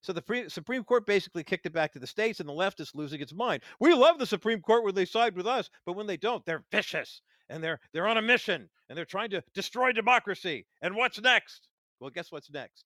[0.00, 2.80] So the pre- Supreme Court basically kicked it back to the states, and the left
[2.80, 3.62] is losing its mind.
[3.80, 6.64] We love the Supreme Court when they side with us, but when they don't, they're
[6.70, 10.66] vicious and they're they're on a mission and they're trying to destroy democracy.
[10.82, 11.68] And what's next?
[12.00, 12.84] Well, guess what's next?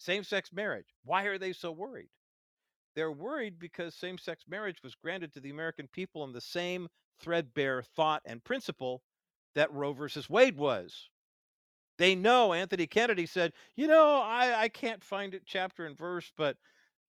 [0.00, 0.86] Same sex marriage.
[1.04, 2.08] Why are they so worried?
[2.96, 6.88] They're worried because same sex marriage was granted to the American people in the same
[7.20, 9.02] threadbare thought and principle
[9.54, 11.10] that Roe versus Wade was.
[11.98, 16.32] They know Anthony Kennedy said, you know, I, I can't find it chapter and verse,
[16.34, 16.56] but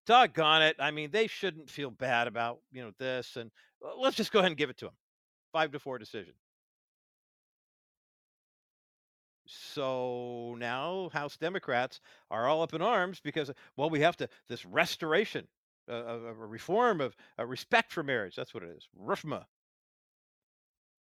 [0.05, 0.75] doggone it.
[0.77, 3.37] I mean, they shouldn't feel bad about, you know, this.
[3.37, 3.51] And
[3.97, 4.95] let's just go ahead and give it to them.
[5.53, 6.33] Five to four decision.
[9.54, 11.99] So now House Democrats
[12.30, 15.47] are all up in arms because, well, we have to, this restoration,
[15.89, 18.36] uh, of a reform of respect for marriage.
[18.36, 18.88] That's what it is.
[18.97, 19.45] RFMA.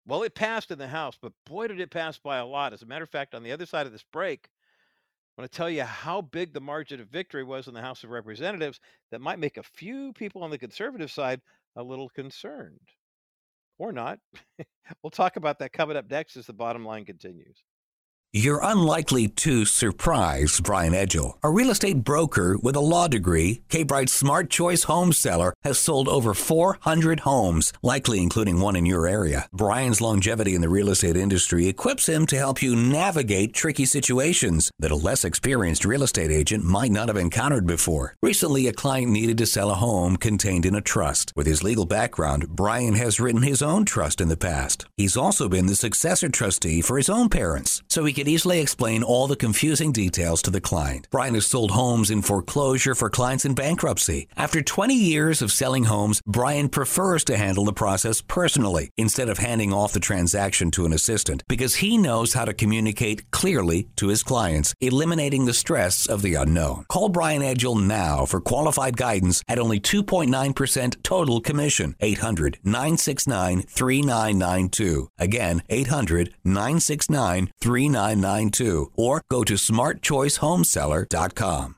[0.07, 2.75] Well, it passed in the House, but boy, did it pass by a lot.
[2.75, 4.51] As a matter of fact, on the other side of this break,
[5.37, 8.05] I want to tell you how big the margin of victory was in the House
[8.05, 8.79] of Representatives
[9.11, 11.41] that might make a few people on the conservative side
[11.77, 12.91] a little concerned.
[13.79, 14.19] Or not.
[15.03, 17.65] we'll talk about that coming up next as the bottom line continues.
[18.37, 21.35] You're unlikely to surprise Brian Edgell.
[21.45, 25.78] A real estate broker with a law degree, K Bright's Smart Choice Home Seller has
[25.78, 29.47] sold over 400 homes, likely including one in your area.
[29.53, 34.68] Brian's longevity in the real estate industry equips him to help you navigate tricky situations
[34.80, 38.16] that a less experienced real estate agent might not have encountered before.
[38.20, 41.32] Recently, a client needed to sell a home contained in a trust.
[41.37, 44.87] With his legal background, Brian has written his own trust in the past.
[44.97, 49.03] He's also been the successor trustee for his own parents, so he can easily explain
[49.03, 51.09] all the confusing details to the client.
[51.11, 54.29] Brian has sold homes in foreclosure for clients in bankruptcy.
[54.37, 59.39] After 20 years of selling homes, Brian prefers to handle the process personally instead of
[59.39, 64.09] handing off the transaction to an assistant because he knows how to communicate clearly to
[64.09, 66.85] his clients, eliminating the stress of the unknown.
[66.89, 71.95] Call Brian Edgel now for qualified guidance at only 2.9% total commission.
[72.01, 75.09] 800 969 3992.
[75.18, 78.14] Again, 800 969 3992.
[78.97, 81.77] Or go to smartchoicehomeseller.com.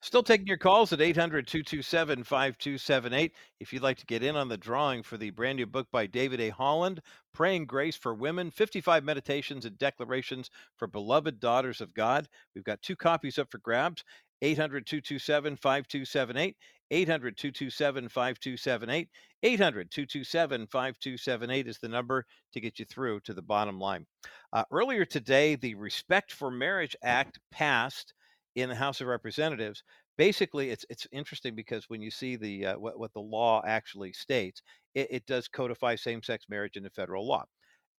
[0.00, 3.32] Still taking your calls at 800 227 5278.
[3.58, 6.06] If you'd like to get in on the drawing for the brand new book by
[6.06, 6.50] David A.
[6.50, 7.00] Holland,
[7.34, 12.28] Praying Grace for Women 55 Meditations and Declarations for Beloved Daughters of God.
[12.54, 14.04] We've got two copies up for grabs
[14.40, 16.56] 800 227 5278.
[16.90, 19.08] 800 227 5278.
[19.42, 24.06] 800 227 5278 is the number to get you through to the bottom line.
[24.52, 28.14] Uh, earlier today, the Respect for Marriage Act passed
[28.56, 29.82] in the House of Representatives.
[30.16, 34.12] Basically, it's it's interesting because when you see the uh, what, what the law actually
[34.12, 34.62] states,
[34.94, 37.44] it, it does codify same-sex marriage into federal law,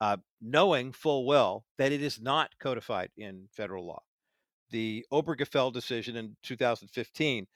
[0.01, 4.01] uh, knowing full well that it is not codified in federal law.
[4.71, 7.47] The Obergefell decision in 2015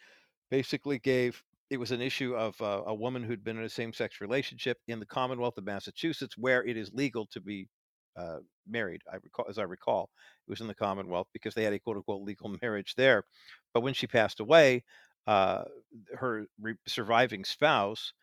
[0.53, 1.41] basically gave
[1.71, 4.99] it was an issue of uh, a woman who'd been in a same-sex relationship in
[4.99, 7.67] the Commonwealth of Massachusetts, where it is legal to be
[8.15, 8.37] uh,
[8.69, 9.01] married.
[9.11, 10.11] I recall, as I recall,
[10.47, 13.23] it was in the Commonwealth because they had a quote unquote legal marriage there.
[13.73, 14.83] But when she passed away,
[15.25, 15.63] uh,
[16.13, 18.13] her re- surviving spouse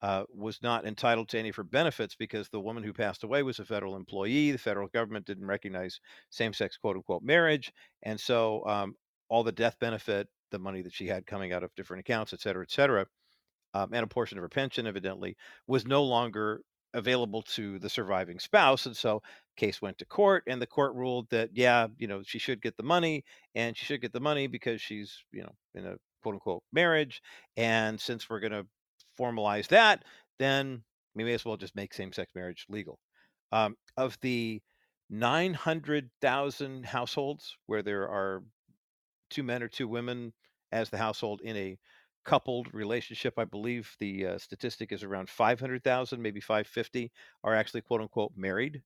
[0.00, 3.42] uh, was not entitled to any of her benefits because the woman who passed away
[3.42, 4.52] was a federal employee.
[4.52, 5.98] The federal government didn't recognize
[6.30, 7.72] same-sex quote unquote marriage,
[8.04, 8.94] and so um,
[9.28, 12.40] all the death benefit, the money that she had coming out of different accounts, et
[12.40, 13.06] cetera, et cetera,
[13.74, 15.36] um, and a portion of her pension, evidently,
[15.66, 16.62] was no longer
[16.94, 19.22] available to the surviving spouse and so
[19.56, 22.76] case went to court and the court ruled that yeah you know she should get
[22.76, 23.22] the money
[23.54, 27.22] and she should get the money because she's you know in a quote unquote marriage
[27.56, 28.66] and since we're going to
[29.16, 30.02] formalize that
[30.40, 30.82] then
[31.14, 32.98] we may as well just make same-sex marriage legal.
[33.52, 34.62] Um, of the
[35.10, 38.42] 900,000 households where there are
[39.30, 40.32] two men or two women
[40.72, 41.78] as the household in a
[42.24, 43.38] coupled relationship.
[43.38, 47.10] I believe the uh, statistic is around 500,000, maybe 550
[47.44, 48.82] are actually quote unquote married.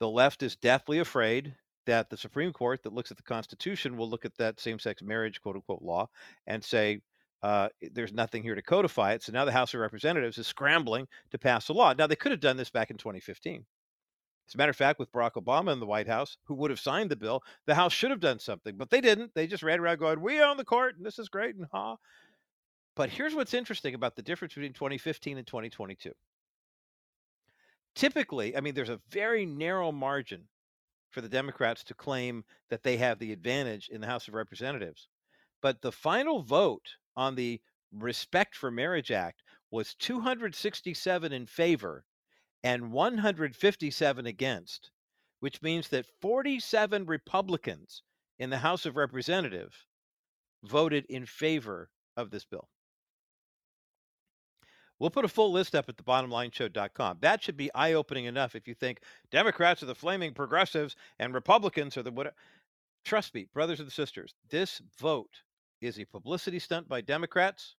[0.00, 1.54] The left is deathly afraid
[1.86, 5.02] that the Supreme Court that looks at the Constitution will look at that same sex
[5.02, 6.08] marriage quote unquote law
[6.46, 7.00] and say,
[7.42, 9.22] uh, there's nothing here to codify it.
[9.22, 11.92] So now the House of Representatives is scrambling to pass a law.
[11.92, 13.66] Now, they could have done this back in 2015.
[14.46, 16.80] As a matter of fact, with Barack Obama in the White House, who would have
[16.80, 19.34] signed the bill, the House should have done something, but they didn't.
[19.34, 21.96] They just ran around going, "We own the court, and this is great," and ha.
[22.94, 26.14] But here's what's interesting about the difference between 2015 and 2022.
[27.94, 30.48] Typically, I mean, there's a very narrow margin
[31.10, 35.08] for the Democrats to claim that they have the advantage in the House of Representatives.
[35.60, 42.04] But the final vote on the Respect for Marriage Act was 267 in favor
[42.64, 44.90] and 157 against,
[45.40, 48.02] which means that 47 Republicans
[48.38, 49.76] in the House of Representatives
[50.64, 52.68] voted in favor of this bill.
[54.98, 57.18] We'll put a full list up at thebottomlineshow.com.
[57.20, 59.00] That should be eye opening enough if you think
[59.30, 62.34] Democrats are the flaming progressives and Republicans are the what.
[63.04, 65.42] Trust me, brothers and sisters, this vote
[65.82, 67.74] is a publicity stunt by Democrats.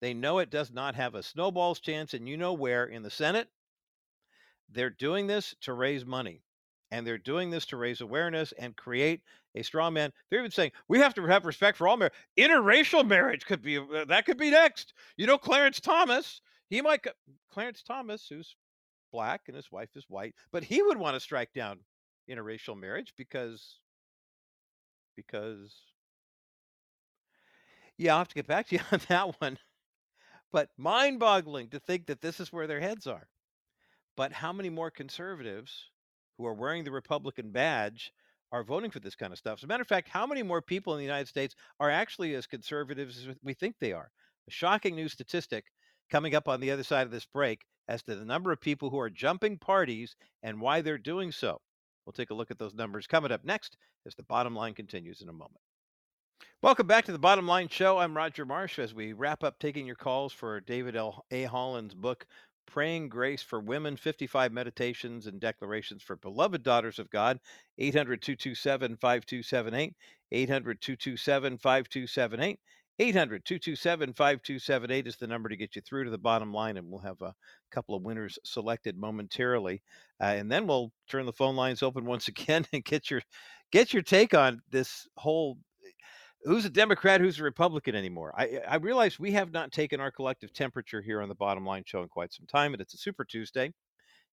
[0.00, 3.10] They know it does not have a snowball's chance, and you know where in the
[3.10, 3.48] Senate.
[4.72, 6.42] They're doing this to raise money,
[6.90, 9.22] and they're doing this to raise awareness and create
[9.54, 10.12] a straw man.
[10.30, 12.14] They're even saying we have to have respect for all marriage.
[12.38, 14.94] Interracial marriage could be uh, that could be next.
[15.16, 16.40] You know, Clarence Thomas
[16.72, 17.04] he might,
[17.50, 18.56] Clarence Thomas, who's
[19.12, 21.80] black and his wife is white, but he would want to strike down
[22.30, 23.80] interracial marriage because,
[25.16, 25.74] because,
[27.98, 29.58] yeah, I'll have to get back to you on that one.
[30.52, 33.28] But mind boggling to think that this is where their heads are.
[34.16, 35.90] But how many more conservatives
[36.36, 38.12] who are wearing the Republican badge
[38.50, 39.60] are voting for this kind of stuff?
[39.60, 42.34] As a matter of fact, how many more people in the United States are actually
[42.34, 44.10] as conservatives as we think they are?
[44.48, 45.64] A shocking new statistic
[46.10, 48.90] coming up on the other side of this break as to the number of people
[48.90, 51.60] who are jumping parties and why they're doing so.
[52.04, 55.22] We'll take a look at those numbers coming up next as the bottom line continues
[55.22, 55.60] in a moment.
[56.60, 57.98] Welcome back to the Bottom Line Show.
[57.98, 61.24] I'm Roger Marsh as we wrap up taking your calls for David L.
[61.30, 61.44] A.
[61.44, 62.26] Holland's book,
[62.66, 67.38] Praying Grace for Women 55 Meditations and Declarations for Beloved Daughters of God.
[67.78, 69.94] 800 227 5278.
[70.30, 72.60] 800 227 5278.
[72.98, 76.88] 800 227 5278 is the number to get you through to the bottom line, and
[76.88, 77.34] we'll have a
[77.70, 79.82] couple of winners selected momentarily.
[80.20, 83.22] Uh, and then we'll turn the phone lines open once again and get your
[83.70, 85.58] get your take on this whole
[86.44, 88.32] who's a Democrat, who's a Republican anymore.
[88.36, 91.84] I, I realize we have not taken our collective temperature here on the bottom line
[91.86, 93.72] show in quite some time, and it's a Super Tuesday.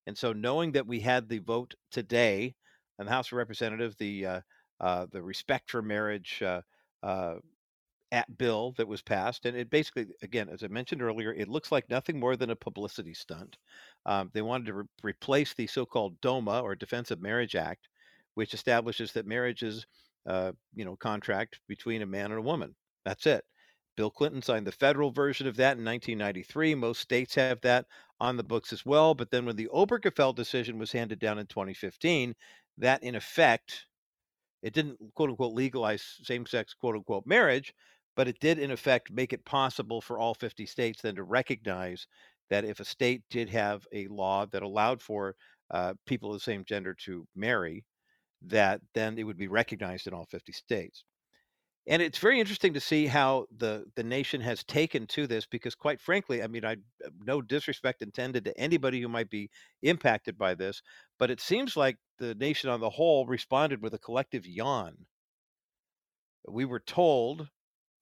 [0.07, 2.55] And so, knowing that we had the vote today
[2.97, 4.41] in the House of Representatives, the uh,
[4.79, 6.61] uh, the Respect for Marriage uh,
[7.03, 7.35] uh
[8.11, 11.71] at bill that was passed, and it basically, again, as I mentioned earlier, it looks
[11.71, 13.57] like nothing more than a publicity stunt.
[14.05, 17.87] Um, they wanted to re- replace the so-called DOMA or Defense of Marriage Act,
[18.33, 19.85] which establishes that marriage is,
[20.25, 22.75] uh, you know, contract between a man and a woman.
[23.05, 23.45] That's it.
[23.97, 26.75] Bill Clinton signed the federal version of that in 1993.
[26.75, 27.85] Most states have that
[28.19, 29.13] on the books as well.
[29.13, 32.35] But then when the Obergefell decision was handed down in 2015,
[32.77, 33.87] that in effect,
[34.61, 37.73] it didn't quote unquote legalize same sex quote unquote marriage,
[38.15, 42.07] but it did in effect make it possible for all 50 states then to recognize
[42.49, 45.35] that if a state did have a law that allowed for
[45.71, 47.85] uh, people of the same gender to marry,
[48.41, 51.03] that then it would be recognized in all 50 states.
[51.87, 55.75] And it's very interesting to see how the the nation has taken to this because
[55.75, 56.77] quite frankly, I mean, I
[57.19, 59.49] no disrespect intended to anybody who might be
[59.81, 60.81] impacted by this,
[61.17, 65.07] but it seems like the nation on the whole responded with a collective yawn.
[66.49, 67.49] We were told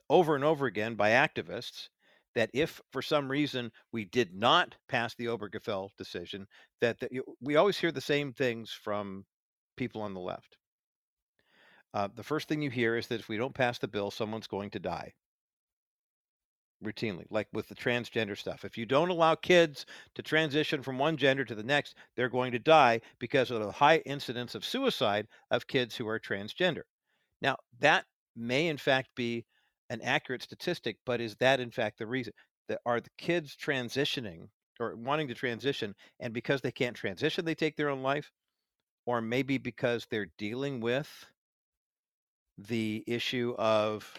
[0.09, 1.89] over and over again by activists
[2.35, 6.47] that if for some reason we did not pass the Obergefell decision,
[6.81, 9.25] that the, we always hear the same things from
[9.77, 10.57] people on the left.
[11.93, 14.47] Uh, the first thing you hear is that if we don't pass the bill, someone's
[14.47, 15.13] going to die.
[16.83, 18.63] Routinely, like with the transgender stuff.
[18.63, 22.51] If you don't allow kids to transition from one gender to the next, they're going
[22.51, 26.83] to die because of the high incidence of suicide of kids who are transgender.
[27.41, 28.05] Now, that
[28.35, 29.45] may in fact be
[29.89, 32.33] an accurate statistic, but is that in fact the reason?
[32.67, 34.49] That are the kids transitioning
[34.79, 38.31] or wanting to transition, and because they can't transition, they take their own life,
[39.07, 41.25] or maybe because they're dealing with
[42.57, 44.13] the issue of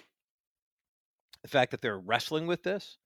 [1.43, 2.97] the fact that they're wrestling with this.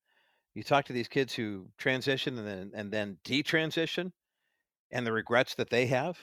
[0.55, 4.13] You talk to these kids who transition and then and then detransition,
[4.91, 6.19] and the regrets that they have.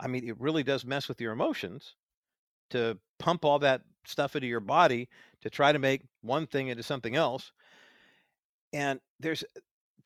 [0.00, 1.94] I mean, it really does mess with your emotions
[2.70, 5.08] to pump all that stuff into your body
[5.42, 7.52] to try to make one thing into something else.
[8.72, 9.44] And there's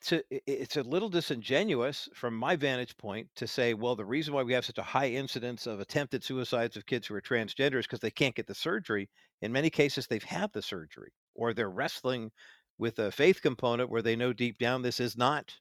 [0.01, 4.43] to, it's a little disingenuous from my vantage point to say, well, the reason why
[4.43, 7.85] we have such a high incidence of attempted suicides of kids who are transgender is
[7.85, 9.09] because they can't get the surgery.
[9.41, 12.31] In many cases, they've had the surgery or they're wrestling
[12.77, 15.53] with a faith component where they know deep down this is not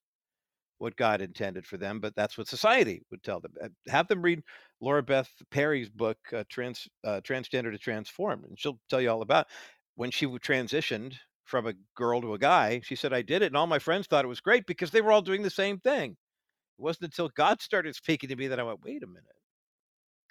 [0.79, 3.53] what God intended for them, but that's what society would tell them.
[3.89, 4.43] Have them read
[4.81, 9.23] Laura Beth Perry's book, uh, Trans uh, Transgender to Transform, and she'll tell you all
[9.23, 9.47] about
[9.95, 11.15] when she transitioned
[11.45, 12.81] from a girl to a guy.
[12.81, 15.01] She said, "I did it, and all my friends thought it was great because they
[15.01, 18.61] were all doing the same thing." It wasn't until God started speaking to me that
[18.61, 19.37] I went, "Wait a minute,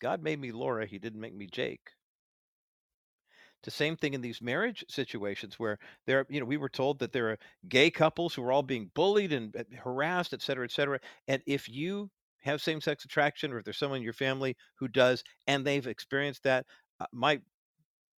[0.01, 1.91] God made me Laura; He didn't make me Jake."
[3.63, 7.13] The same thing in these marriage situations where there, you know, we were told that
[7.13, 7.39] there are
[7.69, 10.99] gay couples who are all being bullied and uh, harassed, et cetera, et cetera.
[11.29, 12.11] And if you
[12.41, 15.87] have same sex attraction or if there's someone in your family who does and they've
[15.87, 16.65] experienced that,
[16.99, 17.39] uh, my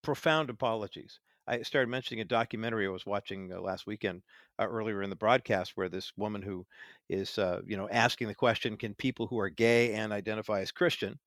[0.02, 1.20] profound apologies.
[1.48, 4.24] I started mentioning a documentary I was watching uh, last weekend
[4.60, 6.66] uh, earlier in the broadcast where this woman who
[7.10, 10.72] is, uh, you know, asking the question, can people who are gay and identify as
[10.72, 11.20] Christian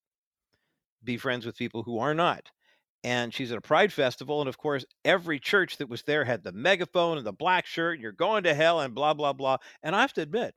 [1.04, 2.50] be friends with people who are not?
[3.04, 6.42] and she's at a pride festival and of course every church that was there had
[6.42, 9.56] the megaphone and the black shirt and you're going to hell and blah blah blah
[9.82, 10.54] and i have to admit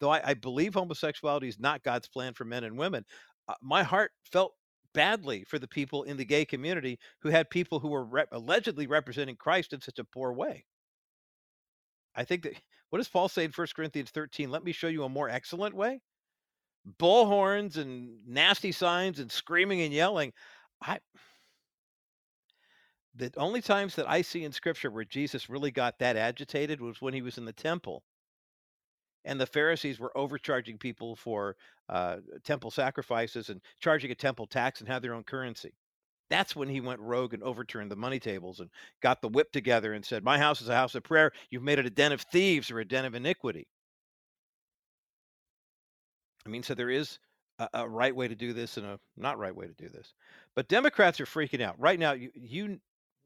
[0.00, 3.04] though i, I believe homosexuality is not god's plan for men and women
[3.48, 4.54] uh, my heart felt
[4.94, 8.86] badly for the people in the gay community who had people who were re- allegedly
[8.86, 10.64] representing christ in such a poor way.
[12.14, 12.54] I think that
[12.90, 15.74] what does paul say in 1 corinthians 13 let me show you a more excellent
[15.74, 16.00] way
[16.98, 20.32] bullhorns and nasty signs and screaming and yelling.
[20.82, 20.98] I
[23.14, 27.00] the only times that I see in scripture where Jesus really got that agitated was
[27.00, 28.02] when he was in the temple
[29.24, 31.56] and the Pharisees were overcharging people for
[31.88, 35.72] uh, temple sacrifices and charging a temple tax and have their own currency.
[36.30, 38.70] That's when he went rogue and overturned the money tables and
[39.02, 41.32] got the whip together and said, My house is a house of prayer.
[41.50, 43.66] You've made it a den of thieves or a den of iniquity.
[46.46, 47.18] I mean, so there is
[47.58, 50.14] a, a right way to do this and a not right way to do this.
[50.54, 51.78] But Democrats are freaking out.
[51.78, 52.78] Right now, you, you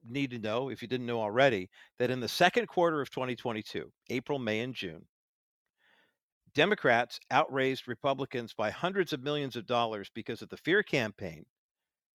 [0.09, 3.91] need to know, if you didn't know already, that in the second quarter of 2022,
[4.11, 5.05] April, May, and June,
[6.55, 11.45] Democrats outraised Republicans by hundreds of millions of dollars because of the fear campaign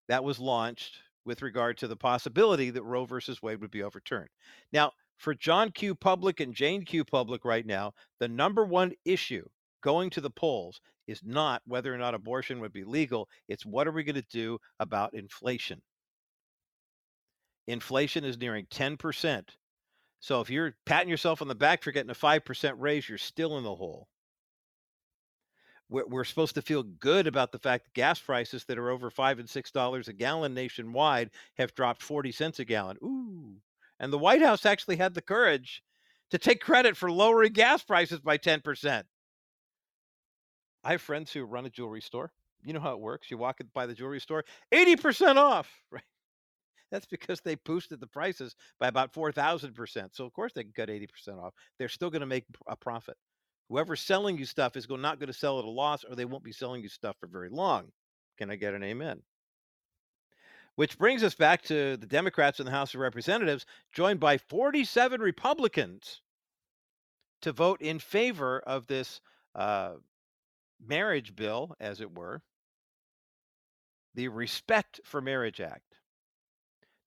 [0.08, 4.30] that was launched with regard to the possibility that Roe versus Wade would be overturned.
[4.74, 5.94] Now, for John Q.
[5.94, 7.06] Public and Jane Q.
[7.06, 9.46] Public right now, the number one issue
[9.82, 13.88] going to the polls is not whether or not abortion would be legal, it's what
[13.88, 15.82] are we going to do about inflation.
[17.68, 19.44] Inflation is nearing 10%.
[20.20, 23.58] So if you're patting yourself on the back for getting a 5% raise, you're still
[23.58, 24.08] in the hole.
[25.92, 29.12] We're, we're supposed to feel good about the fact that gas prices that are over
[29.12, 32.98] five and six dollars a gallon nationwide have dropped 40 cents a gallon.
[33.04, 33.58] Ooh.
[34.00, 35.84] And the White House actually had the courage
[36.32, 39.04] to take credit for lowering gas prices by 10%.
[40.84, 42.32] I have friends who run a jewelry store.
[42.64, 43.30] You know how it works.
[43.30, 46.02] You walk by the jewelry store, 80% off, right?
[46.90, 50.10] That's because they boosted the prices by about 4,000%.
[50.14, 51.08] So, of course, they can cut 80%
[51.42, 51.54] off.
[51.78, 53.16] They're still going to make a profit.
[53.72, 56.44] Whoever's selling you stuff is not going to sell at a loss, or they won't
[56.44, 57.94] be selling you stuff for very long.
[58.38, 59.22] Can I get an amen?
[60.76, 65.22] Which brings us back to the Democrats in the House of Representatives, joined by 47
[65.22, 66.20] Republicans
[67.44, 69.22] to vote in favor of this
[69.56, 69.94] uh,
[70.86, 72.42] marriage bill, as it were,
[74.16, 75.96] the Respect for Marriage Act.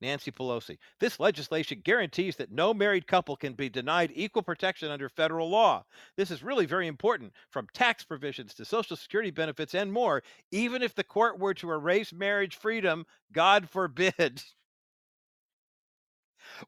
[0.04, 0.76] Nancy Pelosi.
[1.00, 5.84] This legislation guarantees that no married couple can be denied equal protection under federal law.
[6.16, 10.82] This is really very important, from tax provisions to Social Security benefits and more, even
[10.82, 14.42] if the court were to erase marriage freedom, God forbid.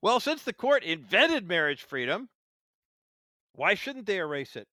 [0.01, 2.31] Well, since the court invented marriage freedom,
[3.53, 4.67] why shouldn't they erase it?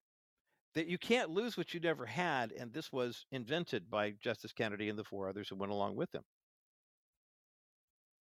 [0.75, 4.89] That you can't lose what you never had, and this was invented by Justice Kennedy
[4.89, 6.23] and the four others who went along with him.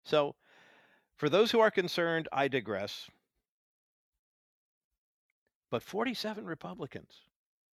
[0.09, 0.33] So,
[1.17, 3.11] for those who are concerned, I digress.
[5.69, 7.13] But 47 Republicans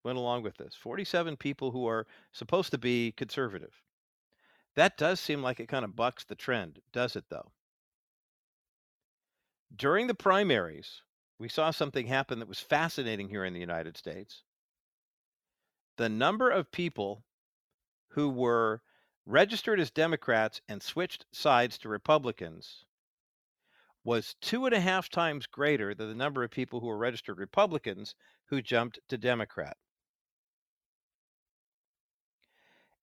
[0.05, 0.74] went along with this.
[0.74, 3.72] 47 people who are supposed to be conservative.
[4.74, 7.53] That does seem like it kind of bucks the trend, does it, though?
[9.74, 11.01] During the primaries,
[11.39, 14.43] we saw something happen that was fascinating here in the United States.
[15.97, 17.24] The number of people
[18.09, 18.82] who were
[19.27, 22.85] registered as Democrats and switched sides to Republicans
[24.05, 27.39] was two and a half times greater than the number of people who were registered
[27.39, 28.14] Republicans
[28.47, 29.77] who jumped to Democrat.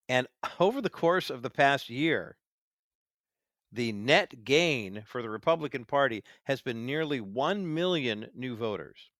[0.08, 0.26] And
[0.60, 2.36] over the course of the past year,
[3.70, 9.10] the net gain for the Republican Party has been nearly 1 million new voters.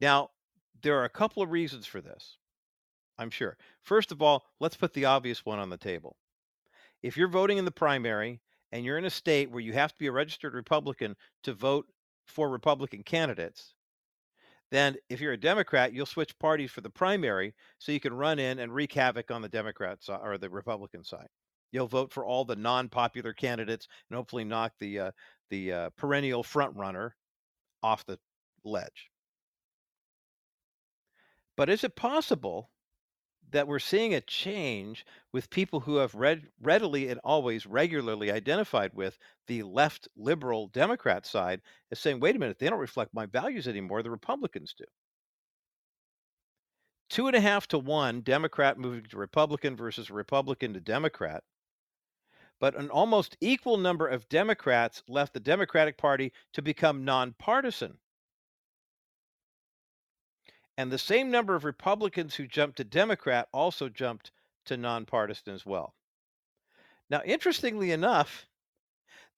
[0.00, 0.30] Now,
[0.82, 2.36] there are a couple of reasons for this.
[3.18, 3.56] I'm sure.
[3.82, 6.16] First of all, let's put the obvious one on the table.
[7.02, 8.40] If you're voting in the primary
[8.72, 11.86] and you're in a state where you have to be a registered Republican to vote
[12.26, 13.74] for Republican candidates,
[14.70, 18.38] then if you're a Democrat, you'll switch parties for the primary so you can run
[18.38, 21.28] in and wreak havoc on the Democrat side or the Republican side.
[21.72, 25.10] You'll vote for all the non-popular candidates and hopefully knock the uh,
[25.50, 27.16] the uh, perennial front runner
[27.82, 28.18] off the
[28.64, 29.10] ledge.
[31.56, 32.70] But is it possible
[33.50, 38.92] that we're seeing a change with people who have read, readily and always regularly identified
[38.94, 43.26] with the left liberal Democrat side as saying, wait a minute, they don't reflect my
[43.26, 44.02] values anymore.
[44.02, 44.84] The Republicans do.
[47.08, 51.42] Two and a half to one Democrat moving to Republican versus Republican to Democrat.
[52.60, 57.98] But an almost equal number of Democrats left the Democratic Party to become nonpartisan.
[60.78, 64.30] And the same number of Republicans who jumped to Democrat also jumped
[64.66, 65.92] to nonpartisan as well.
[67.10, 68.46] Now, interestingly enough,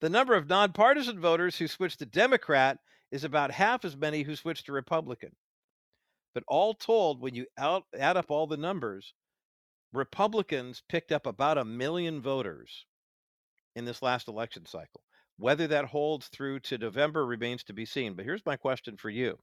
[0.01, 2.77] the number of nonpartisan voters who switched to Democrat
[3.09, 5.35] is about half as many who switched to Republican.
[6.35, 9.15] But all told, when you out, add up all the numbers,
[9.93, 12.85] Republicans picked up about a million voters
[13.75, 15.01] in this last election cycle.
[15.37, 18.13] Whether that holds through to November remains to be seen.
[18.13, 19.39] But here's my question for you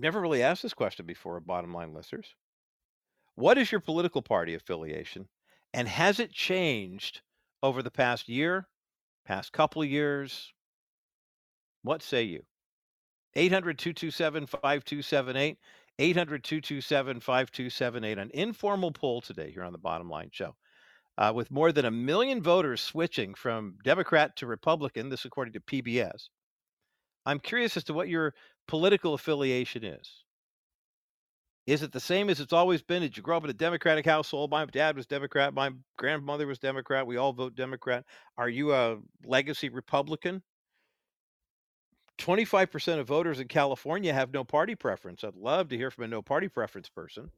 [0.00, 2.34] never really asked this question before, bottom line listeners.
[3.34, 5.28] What is your political party affiliation?
[5.74, 7.20] And has it changed
[7.62, 8.68] over the past year,
[9.26, 10.52] past couple years?
[11.82, 12.42] What say you?
[13.34, 15.58] 800 227 5278.
[15.98, 18.18] 800 227 5278.
[18.18, 20.56] An informal poll today here on the Bottom Line Show.
[21.18, 25.60] Uh, with more than a million voters switching from Democrat to Republican, this according to
[25.60, 26.28] PBS.
[27.24, 28.34] I'm curious as to what your
[28.66, 30.24] political affiliation is.
[31.66, 33.02] Is it the same as it's always been?
[33.02, 34.50] Did you grow up in a Democratic household?
[34.50, 35.52] My dad was Democrat.
[35.52, 37.06] My grandmother was Democrat.
[37.06, 38.04] We all vote Democrat.
[38.38, 40.42] Are you a legacy Republican?
[42.18, 45.24] 25% of voters in California have no party preference.
[45.24, 47.30] I'd love to hear from a no party preference person.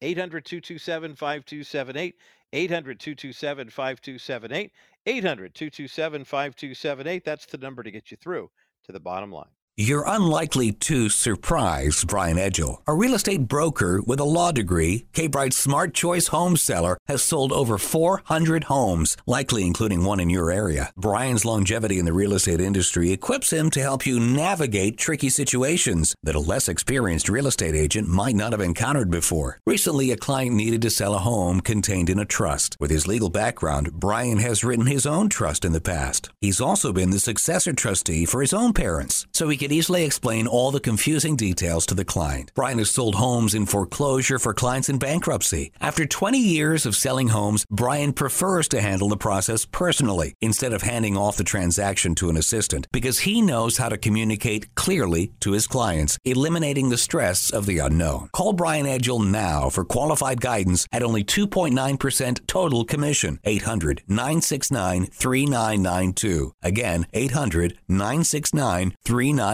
[0.00, 2.14] 800 227 5278.
[2.52, 4.72] 800 227 5278.
[5.04, 7.24] 800 227 5278.
[7.24, 8.50] That's the number to get you through
[8.90, 9.59] to the bottom line.
[9.82, 15.06] You're unlikely to surprise Brian Edgel, a real estate broker with a law degree.
[15.14, 20.28] K Bright's Smart Choice Home Seller has sold over 400 homes, likely including one in
[20.28, 20.92] your area.
[20.98, 26.14] Brian's longevity in the real estate industry equips him to help you navigate tricky situations
[26.24, 29.60] that a less experienced real estate agent might not have encountered before.
[29.66, 32.76] Recently, a client needed to sell a home contained in a trust.
[32.78, 36.28] With his legal background, Brian has written his own trust in the past.
[36.42, 40.46] He's also been the successor trustee for his own parents, so he can easily explain
[40.46, 42.52] all the confusing details to the client.
[42.54, 45.72] Brian has sold homes in foreclosure for clients in bankruptcy.
[45.80, 50.82] After 20 years of selling homes, Brian prefers to handle the process personally instead of
[50.82, 55.52] handing off the transaction to an assistant because he knows how to communicate clearly to
[55.52, 58.28] his clients, eliminating the stress of the unknown.
[58.32, 63.38] Call Brian Edgel now for qualified guidance at only 2.9% total commission.
[63.44, 66.52] 800 969 3992.
[66.62, 69.49] Again, 800 969 3992.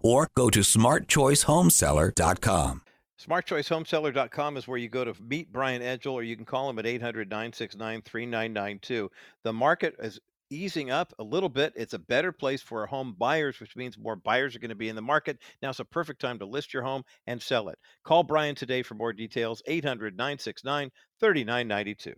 [0.00, 2.82] Or go to smartchoicehomeseller.com.
[3.20, 6.86] SmartChoiceHomeseller.com is where you go to meet Brian Edgel, or you can call him at
[6.86, 9.08] 800 969 3992.
[9.44, 10.18] The market is
[10.52, 11.72] easing up a little bit.
[11.76, 14.88] It's a better place for home buyers, which means more buyers are going to be
[14.88, 15.38] in the market.
[15.62, 17.78] Now it's a perfect time to list your home and sell it.
[18.04, 20.90] Call Brian today for more details 800 969
[21.20, 22.14] 3992.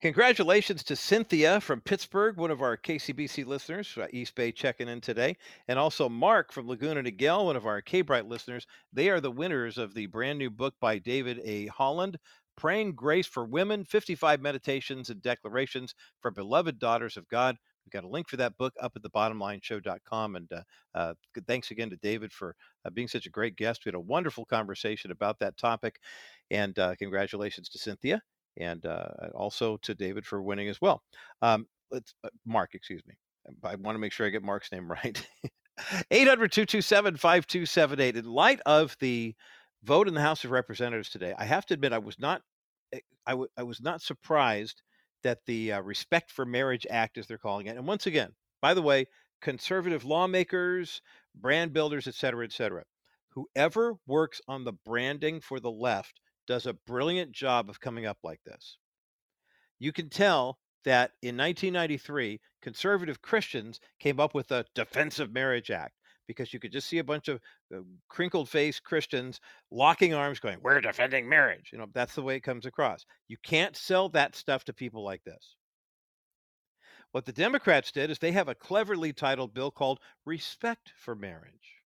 [0.00, 5.00] Congratulations to Cynthia from Pittsburgh, one of our KCBC listeners, uh, East Bay checking in
[5.00, 5.36] today,
[5.66, 8.64] and also Mark from Laguna Niguel, one of our K Bright listeners.
[8.92, 11.66] They are the winners of the brand new book by David A.
[11.66, 12.16] Holland,
[12.56, 17.56] Praying Grace for Women 55 Meditations and Declarations for Beloved Daughters of God.
[17.84, 20.36] We've got a link for that book up at the thebottomlineshow.com.
[20.36, 20.62] And uh,
[20.94, 21.14] uh,
[21.48, 23.84] thanks again to David for uh, being such a great guest.
[23.84, 25.98] We had a wonderful conversation about that topic.
[26.52, 28.22] And uh, congratulations to Cynthia
[28.58, 31.02] and uh, also to David for winning as well.
[31.42, 33.14] Um, let's uh, Mark, excuse me.
[33.64, 35.26] I want to make sure I get Mark's name right.
[36.10, 38.16] 800 227 5278.
[38.16, 39.34] In light of the
[39.84, 42.42] vote in the House of Representatives today, I have to admit I was not
[42.92, 44.82] eh, I, w- I was not surprised
[45.22, 48.30] that the uh, Respect for Marriage Act, as they're calling it, and once again,
[48.60, 49.06] by the way,
[49.40, 51.00] conservative lawmakers,
[51.34, 52.84] brand builders, et cetera, et cetera,
[53.30, 58.18] whoever works on the branding for the left does a brilliant job of coming up
[58.24, 58.78] like this.
[59.78, 65.70] You can tell that in 1993, conservative Christians came up with the Defense of Marriage
[65.70, 65.94] Act
[66.26, 67.40] because you could just see a bunch of
[67.74, 69.40] uh, crinkled faced Christians
[69.70, 71.70] locking arms going, We're defending marriage.
[71.72, 73.04] You know, that's the way it comes across.
[73.28, 75.56] You can't sell that stuff to people like this.
[77.12, 81.77] What the Democrats did is they have a cleverly titled bill called Respect for Marriage.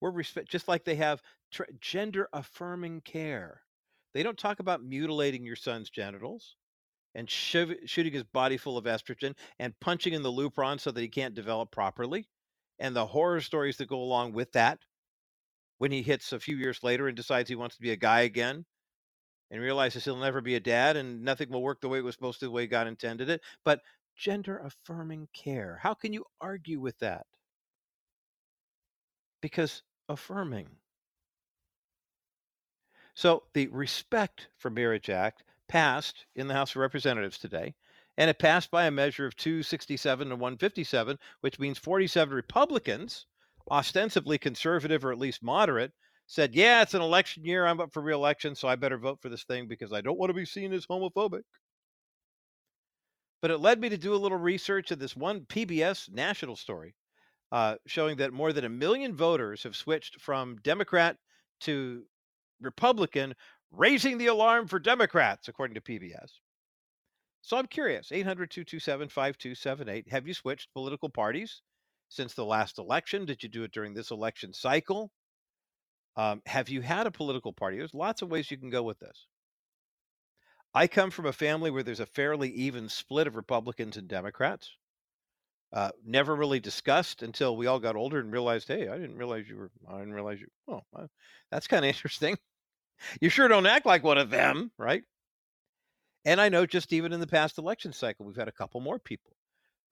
[0.00, 1.22] We're respect, just like they have
[1.52, 3.62] tra- gender affirming care.
[4.14, 6.56] They don't talk about mutilating your son's genitals
[7.14, 11.00] and shove, shooting his body full of estrogen and punching in the lupron so that
[11.00, 12.28] he can't develop properly
[12.78, 14.80] and the horror stories that go along with that
[15.78, 18.20] when he hits a few years later and decides he wants to be a guy
[18.20, 18.64] again
[19.50, 22.14] and realizes he'll never be a dad and nothing will work the way it was
[22.14, 23.80] supposed to the way God intended it but
[24.16, 27.26] gender affirming care how can you argue with that
[29.40, 30.68] because affirming
[33.14, 37.74] so the Respect for Marriage Act passed in the House of Representatives today,
[38.16, 43.26] and it passed by a measure of 267 to 157, which means 47 Republicans,
[43.70, 45.92] ostensibly conservative or at least moderate,
[46.26, 47.66] said, Yeah, it's an election year.
[47.66, 50.30] I'm up for reelection, so I better vote for this thing because I don't want
[50.30, 51.42] to be seen as homophobic.
[53.42, 56.94] But it led me to do a little research of this one PBS national story
[57.52, 61.16] uh, showing that more than a million voters have switched from Democrat
[61.60, 62.04] to
[62.60, 63.34] Republican,
[63.72, 66.30] raising the alarm for Democrats, according to PBS.
[67.42, 70.08] So I'm curious 800 227 5278.
[70.10, 71.62] Have you switched political parties
[72.08, 73.24] since the last election?
[73.24, 75.10] Did you do it during this election cycle?
[76.16, 77.78] Um, have you had a political party?
[77.78, 79.26] There's lots of ways you can go with this.
[80.74, 84.76] I come from a family where there's a fairly even split of Republicans and Democrats.
[85.72, 89.48] Uh, never really discussed until we all got older and realized, hey, I didn't realize
[89.48, 90.82] you were, I didn't realize you, oh,
[91.50, 92.36] that's kind of interesting.
[93.20, 95.04] You sure don't act like one of them, right?
[96.24, 98.98] And I know just even in the past election cycle, we've had a couple more
[98.98, 99.36] people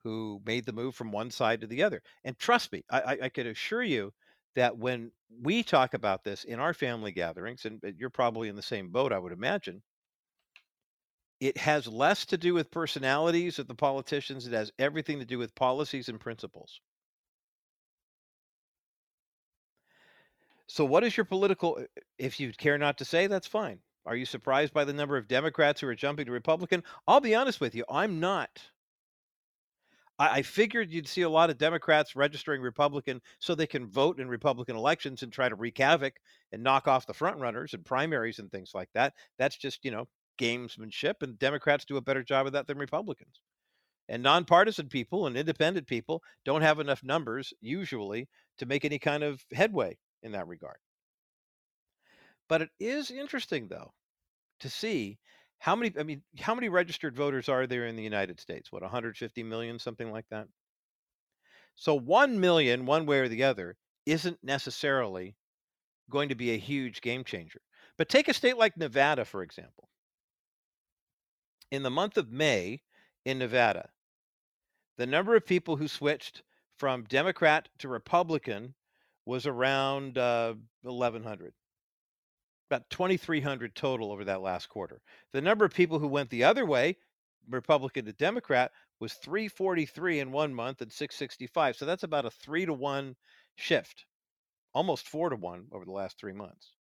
[0.05, 2.03] who made the move from one side to the other.
[2.25, 4.15] And trust me, I, I, I can assure you
[4.55, 8.63] that when we talk about this in our family gatherings, and you're probably in the
[8.63, 9.83] same boat, I would imagine,
[11.41, 14.47] it has less to do with personalities of the politicians.
[14.47, 16.81] It has everything to do with policies and principles.
[20.69, 21.85] So, what is your political?
[22.19, 23.81] If you care not to say, that's fine.
[24.07, 26.85] Are you surprised by the number of Democrats who are jumping to Republican?
[27.07, 28.71] I'll be honest with you, I'm not.
[30.19, 34.21] I, I figured you'd see a lot of Democrats registering Republican so they can vote
[34.21, 36.15] in Republican elections and try to wreak havoc
[36.53, 39.15] and knock off the front runners and primaries and things like that.
[39.39, 40.09] That's just, you know,
[40.39, 43.41] gamesmanship, and Democrats do a better job of that than Republicans.
[44.09, 48.29] And nonpartisan people and independent people don't have enough numbers, usually,
[48.59, 50.79] to make any kind of headway in that regard.
[52.49, 53.95] But it is interesting, though,
[54.61, 55.21] to see
[55.59, 58.73] how many, I mean, how many registered voters are there in the United States?
[58.73, 60.49] What, 150 million, something like that?
[61.77, 65.37] So 1 million, one way or the other, isn't necessarily
[66.11, 67.63] going to be a huge game changer.
[67.97, 69.91] But take a state like Nevada, for example.
[71.71, 72.83] In the month of May
[73.25, 73.91] in Nevada,
[74.97, 76.43] the number of people who switched
[76.79, 78.75] from Democrat to Republican
[79.27, 81.53] was around uh, 1,100
[82.71, 85.01] about 2,300 total over that last quarter.
[85.33, 86.97] The number of people who went the other way,
[87.49, 91.77] Republican to Democrat, was 343 in one month and 665.
[91.77, 93.17] So that's about a three to one
[93.57, 94.05] shift,
[94.75, 96.75] almost four to one over the last three months.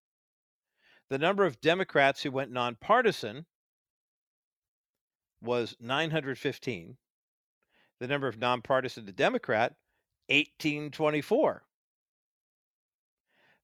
[1.09, 3.47] The number of Democrats who went nonpartisan
[5.41, 6.97] was 915.
[8.01, 9.75] The number of nonpartisan to Democrat,
[10.29, 11.65] 1824.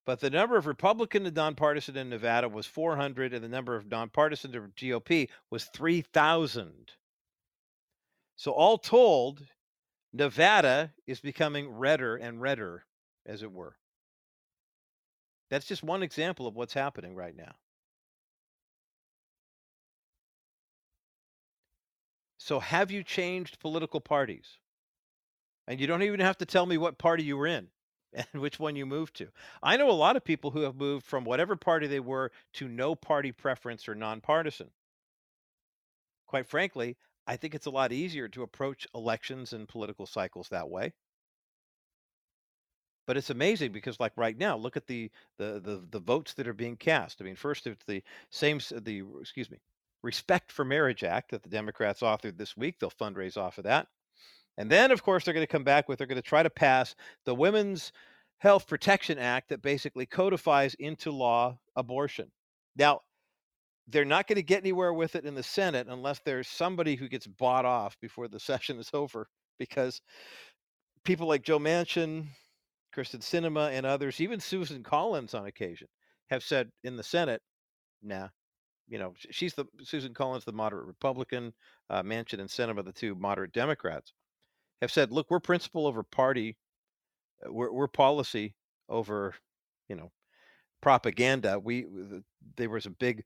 [0.06, 3.90] But the number of Republican to nonpartisan in Nevada was 400, and the number of
[3.90, 6.92] nonpartisan to GOP was 3,000.
[8.36, 9.46] So, all told,
[10.12, 12.84] Nevada is becoming redder and redder,
[13.24, 13.76] as it were.
[15.50, 17.54] That's just one example of what's happening right now.
[22.44, 24.58] So, have you changed political parties?
[25.66, 27.70] And you don't even have to tell me what party you were in
[28.12, 29.32] and which one you moved to.
[29.62, 32.68] I know a lot of people who have moved from whatever party they were to
[32.68, 34.70] no party preference or nonpartisan.
[36.26, 40.68] Quite frankly, I think it's a lot easier to approach elections and political cycles that
[40.68, 40.92] way.
[43.06, 46.46] But it's amazing because, like right now, look at the the the, the votes that
[46.46, 47.22] are being cast.
[47.22, 49.60] I mean, first it's the same the excuse me,
[50.04, 52.78] Respect for Marriage Act that the Democrats authored this week.
[52.78, 53.86] They'll fundraise off of that.
[54.58, 56.50] And then, of course, they're going to come back with, they're going to try to
[56.50, 56.94] pass
[57.24, 57.90] the Women's
[58.36, 62.30] Health Protection Act that basically codifies into law abortion.
[62.76, 63.00] Now,
[63.88, 67.08] they're not going to get anywhere with it in the Senate unless there's somebody who
[67.08, 69.26] gets bought off before the session is over,
[69.58, 70.02] because
[71.02, 72.26] people like Joe Manchin,
[72.94, 75.88] Kyrsten Sinema, and others, even Susan Collins on occasion,
[76.28, 77.40] have said in the Senate,
[78.02, 78.28] nah,
[78.88, 81.52] you know, she's the Susan Collins, the moderate Republican,
[81.90, 84.12] uh, Manchin and Sinema, the two moderate Democrats
[84.80, 86.56] have said, look, we're principle over party,
[87.46, 88.54] uh, we're, we're policy
[88.88, 89.34] over,
[89.88, 90.10] you know,
[90.82, 91.58] propaganda.
[91.58, 91.86] We
[92.56, 93.24] there was a big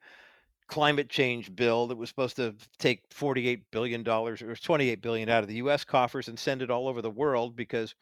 [0.69, 5.43] climate change bill that was supposed to take 48 billion dollars or 28 billion out
[5.43, 7.95] of the US coffers and send it all over the world because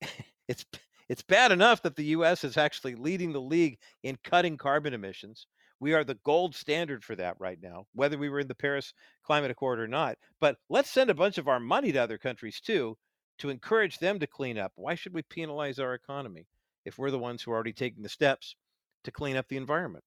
[0.48, 0.66] it's
[1.08, 5.46] it's bad enough that the US is actually leading the league in cutting carbon emissions.
[5.82, 8.94] We are the gold standard for that right now, whether we were in the Paris
[9.24, 10.16] Climate Accord or not.
[10.38, 12.96] But let's send a bunch of our money to other countries too
[13.38, 14.70] to encourage them to clean up.
[14.76, 16.46] Why should we penalize our economy
[16.84, 18.54] if we're the ones who are already taking the steps
[19.02, 20.04] to clean up the environment?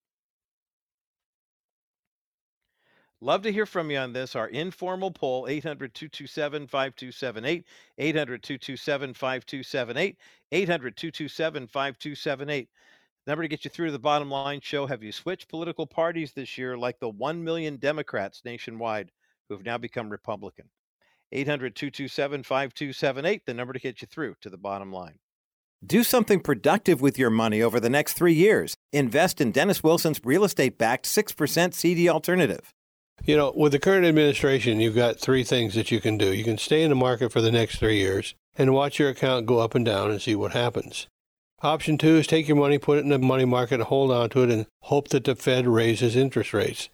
[3.19, 4.33] Love to hear from you on this.
[4.33, 7.65] Our informal poll, 800 227 5278,
[7.97, 10.17] 800 227 5278,
[10.53, 12.69] 800 227 5278.
[13.27, 14.85] Number to get you through to the bottom line show.
[14.85, 19.11] Have you switched political parties this year like the 1 million Democrats nationwide
[19.47, 20.69] who have now become Republican?
[21.31, 25.17] 800 227 5278, the number to get you through to the bottom line.
[25.83, 28.75] Do something productive with your money over the next three years.
[28.93, 32.73] Invest in Dennis Wilson's real estate backed 6% CD alternative.
[33.23, 36.33] You know, with the current administration, you've got three things that you can do.
[36.33, 39.45] You can stay in the market for the next three years and watch your account
[39.47, 41.07] go up and down and see what happens.
[41.61, 44.43] Option two is take your money, put it in the money market, hold on to
[44.43, 46.89] it and hope that the Fed raises interest rates.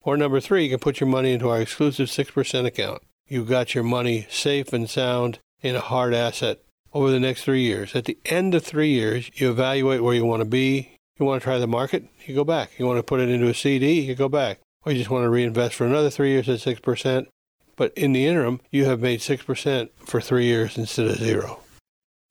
[0.00, 3.02] Or number three, you can put your money into our exclusive 6% account.
[3.28, 6.60] You've got your money safe and sound in a hard asset
[6.94, 7.94] over the next three years.
[7.94, 10.96] At the end of three years, you evaluate where you want to be.
[11.18, 12.78] You want to try the market, you go back.
[12.78, 14.60] You want to put it into a CD, you go back.
[14.84, 17.26] Or you just want to reinvest for another three years at 6%.
[17.74, 21.60] But in the interim, you have made 6% for three years instead of zero.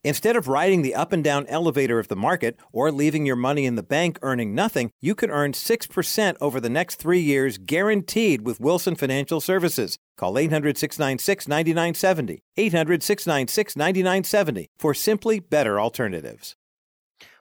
[0.06, 3.66] Instead of riding the up and down elevator of the market or leaving your money
[3.66, 8.46] in the bank earning nothing, you can earn 6% over the next three years guaranteed
[8.46, 9.98] with Wilson Financial Services.
[10.16, 12.40] Call 800 696 9970.
[12.56, 16.54] 800 696 9970 for simply better alternatives.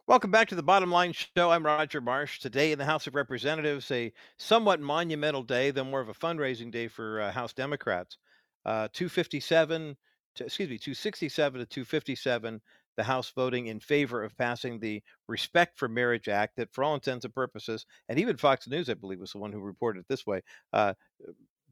[0.08, 1.52] Welcome back to the Bottom Line Show.
[1.52, 2.40] I'm Roger Marsh.
[2.40, 6.72] Today in the House of Representatives, a somewhat monumental day, though more of a fundraising
[6.72, 8.18] day for uh, House Democrats.
[8.66, 9.96] Uh, 257,
[10.36, 12.62] to, excuse me, 267 to 257,
[12.98, 16.96] the House voting in favor of passing the Respect for Marriage Act that, for all
[16.96, 20.06] intents and purposes, and even Fox News, I believe, was the one who reported it
[20.08, 20.42] this way,
[20.74, 20.94] uh,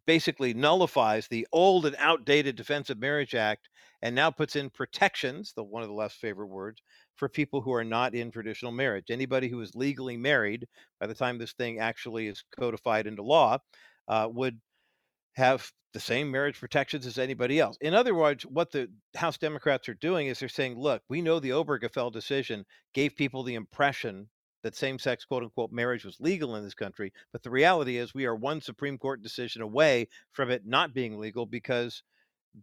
[0.06, 3.70] basically nullifies the old and outdated Defense of Marriage Act
[4.02, 6.82] and now puts in protections, the one of the less favorite words,
[7.16, 9.06] for people who are not in traditional marriage.
[9.10, 10.68] Anybody who is legally married
[11.00, 13.60] by the time this thing actually is codified into law
[14.08, 14.60] uh, would
[15.34, 17.78] have the same marriage protections as anybody else.
[17.80, 21.40] In other words, what the House Democrats are doing is they're saying, look, we know
[21.40, 24.28] the Obergefell decision gave people the impression
[24.64, 27.12] that same sex, quote unquote, marriage was legal in this country.
[27.32, 31.20] But the reality is, we are one Supreme Court decision away from it not being
[31.20, 32.02] legal because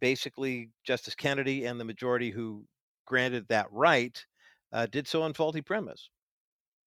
[0.00, 2.64] basically Justice Kennedy and the majority who
[3.06, 4.24] granted that right
[4.72, 6.08] uh, did so on faulty premise.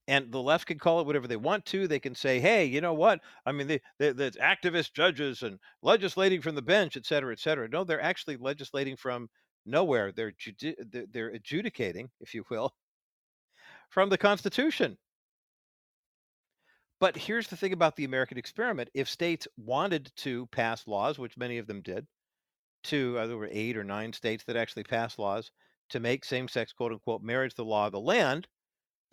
[0.07, 1.88] And the left can call it whatever they want to.
[1.88, 3.21] They can say, "Hey, you know what?
[3.45, 7.39] I mean, the, the, the activist judges and legislating from the bench, et cetera, et
[7.39, 9.30] cetera." No, they're actually legislating from
[9.65, 10.11] nowhere.
[10.11, 10.75] They're judi-
[11.13, 12.75] they're adjudicating, if you will,
[13.89, 14.97] from the Constitution.
[16.99, 21.38] But here's the thing about the American experiment: if states wanted to pass laws, which
[21.38, 22.07] many of them did,
[22.84, 25.51] to uh, there were eight or nine states that actually passed laws
[25.89, 28.49] to make same-sex quote unquote marriage the law of the land,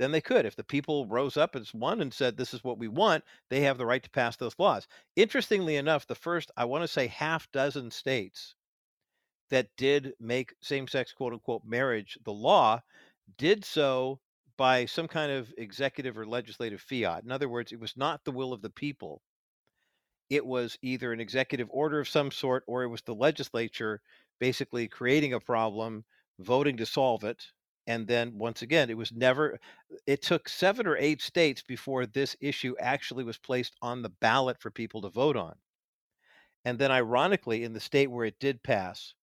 [0.01, 0.47] then they could.
[0.47, 3.61] If the people rose up as one and said, This is what we want, they
[3.61, 4.89] have the right to pass those laws.
[5.15, 8.55] Interestingly enough, the first, I want to say, half dozen states
[9.51, 12.81] that did make same sex quote unquote marriage the law
[13.37, 14.21] did so
[14.57, 17.23] by some kind of executive or legislative fiat.
[17.25, 19.21] In other words, it was not the will of the people.
[20.31, 24.01] It was either an executive order of some sort or it was the legislature
[24.39, 26.05] basically creating a problem,
[26.39, 27.45] voting to solve it,
[27.91, 29.59] and then once again it was never
[30.07, 34.61] it took seven or eight states before this issue actually was placed on the ballot
[34.61, 35.55] for people to vote on.
[36.65, 39.15] And then ironically in the state where it did pass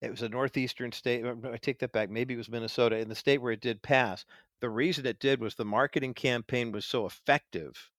[0.00, 3.08] it was a northeastern state um, i take that back maybe it was minnesota in
[3.08, 4.24] the state where it did pass
[4.60, 7.90] the reason it did was the marketing campaign was so effective.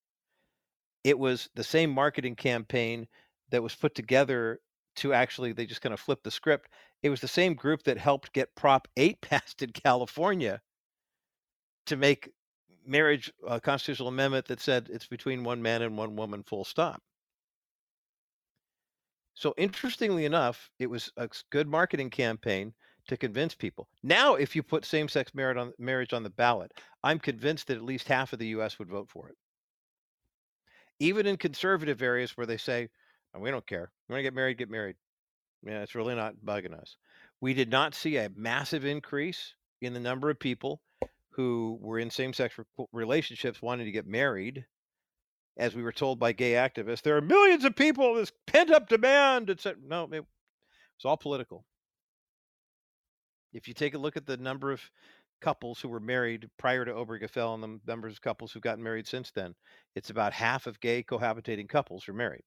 [1.04, 3.08] It was the same marketing campaign
[3.50, 4.60] that was put together
[4.96, 6.70] to actually they just kind of flipped the script
[7.02, 10.62] it was the same group that helped get Prop 8 passed in California
[11.86, 12.30] to make
[12.86, 17.02] marriage a constitutional amendment that said it's between one man and one woman, full stop.
[19.34, 22.74] So, interestingly enough, it was a good marketing campaign
[23.08, 23.88] to convince people.
[24.04, 28.08] Now, if you put same sex marriage on the ballot, I'm convinced that at least
[28.08, 29.36] half of the US would vote for it.
[31.00, 32.90] Even in conservative areas where they say,
[33.36, 33.92] oh, we don't care.
[34.08, 34.96] You want to get married, get married.
[35.66, 36.96] Yeah, it's really not bugging us.
[37.42, 40.82] We did not see a massive increase in the number of people
[41.32, 42.56] who were in same-sex
[42.92, 44.66] relationships wanting to get married.
[45.58, 49.50] As we were told by gay activists, there are millions of people, this pent-up demand,
[49.50, 49.78] etc.
[49.86, 51.66] No, it was all political.
[53.52, 54.82] If you take a look at the number of
[55.42, 59.08] couples who were married prior to Obergefell and the numbers of couples who've gotten married
[59.08, 59.56] since then,
[59.96, 62.44] it's about half of gay cohabitating couples are married.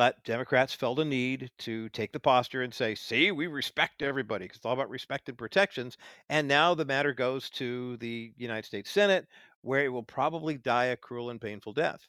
[0.00, 4.46] But Democrats felt a need to take the posture and say, see, we respect everybody
[4.46, 5.98] because it's all about respect and protections.
[6.30, 9.26] And now the matter goes to the United States Senate,
[9.60, 12.08] where it will probably die a cruel and painful death.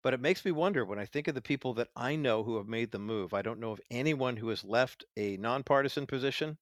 [0.00, 2.56] But it makes me wonder when I think of the people that I know who
[2.58, 3.34] have made the move.
[3.34, 6.56] I don't know of anyone who has left a nonpartisan position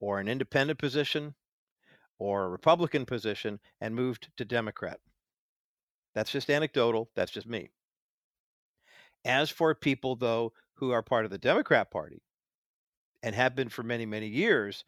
[0.00, 1.34] or an independent position
[2.18, 5.00] or a Republican position and moved to Democrat.
[6.14, 7.10] That's just anecdotal.
[7.14, 7.68] That's just me.
[9.24, 12.22] As for people, though, who are part of the Democrat Party
[13.22, 14.84] and have been for many, many years,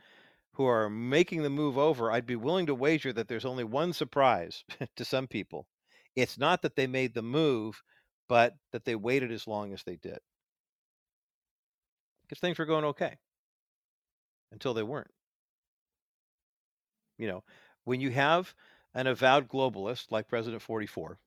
[0.55, 3.93] who are making the move over, I'd be willing to wager that there's only one
[3.93, 4.65] surprise
[4.97, 5.67] to some people.
[6.15, 7.83] It's not that they made the move,
[8.29, 10.19] but that they waited as long as they did.
[12.23, 13.17] Because things were going okay
[14.53, 15.11] until they weren't.
[17.19, 17.45] You know,
[17.85, 18.55] when you have
[18.95, 21.19] an avowed globalist like President 44,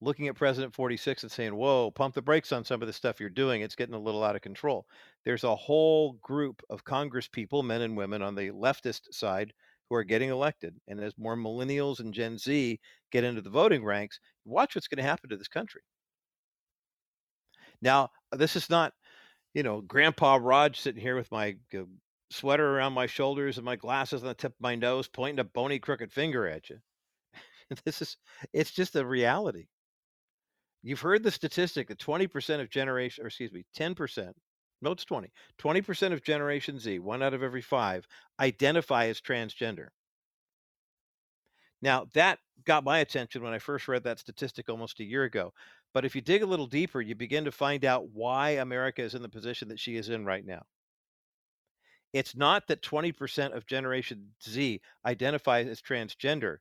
[0.00, 3.18] looking at President 46 and saying, whoa, pump the brakes on some of the stuff
[3.18, 3.62] you're doing.
[3.62, 4.86] It's getting a little out of control.
[5.24, 9.52] There's a whole group of Congress people, men and women on the leftist side,
[9.88, 10.74] who are getting elected.
[10.86, 12.78] And as more millennials and Gen Z
[13.10, 15.80] get into the voting ranks, watch what's going to happen to this country.
[17.80, 18.92] Now, this is not,
[19.54, 21.82] you know, Grandpa Raj sitting here with my uh,
[22.30, 25.44] sweater around my shoulders and my glasses on the tip of my nose, pointing a
[25.44, 26.78] bony, crooked finger at you.
[27.84, 28.16] this is,
[28.52, 29.66] it's just a reality.
[30.82, 34.36] You've heard the statistic that 20% of generation, or excuse me, 10%
[34.80, 35.32] No, it's 20.
[35.56, 38.08] 20% of Generation Z, one out of every five,
[38.40, 39.90] identify as transgender.
[41.82, 45.54] Now, that got my attention when I first read that statistic almost a year ago.
[45.92, 49.14] But if you dig a little deeper, you begin to find out why America is
[49.14, 50.66] in the position that she is in right now.
[52.12, 56.58] It's not that 20% of Generation Z identify as transgender.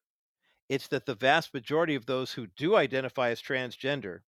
[0.69, 4.19] It's that the vast majority of those who do identify as transgender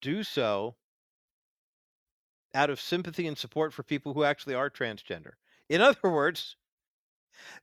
[0.00, 0.76] do so
[2.54, 5.32] out of sympathy and support for people who actually are transgender.
[5.68, 6.56] In other words,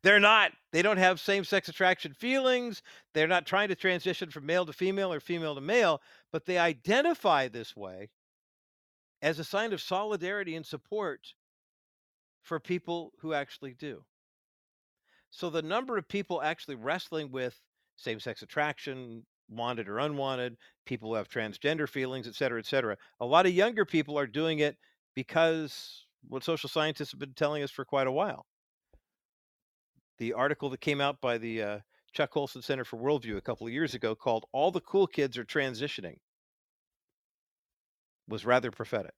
[0.03, 2.81] they're not, they don't have same sex attraction feelings.
[3.13, 6.01] They're not trying to transition from male to female or female to male,
[6.31, 8.09] but they identify this way
[9.21, 11.33] as a sign of solidarity and support
[12.41, 14.05] for people who actually do.
[15.35, 17.59] So the number of people actually wrestling with
[17.97, 20.55] same sex attraction, wanted or unwanted,
[20.85, 22.95] people who have transgender feelings, et cetera, et cetera.
[23.19, 24.77] A lot of younger people are doing it
[25.13, 28.45] because what social scientists have been telling us for quite a while.
[30.19, 31.79] The article that came out by the uh,
[32.13, 35.37] Chuck Colson Center for Worldview a couple of years ago called All the Cool Kids
[35.37, 36.15] Are Transitioning
[38.25, 39.15] was rather prophetic.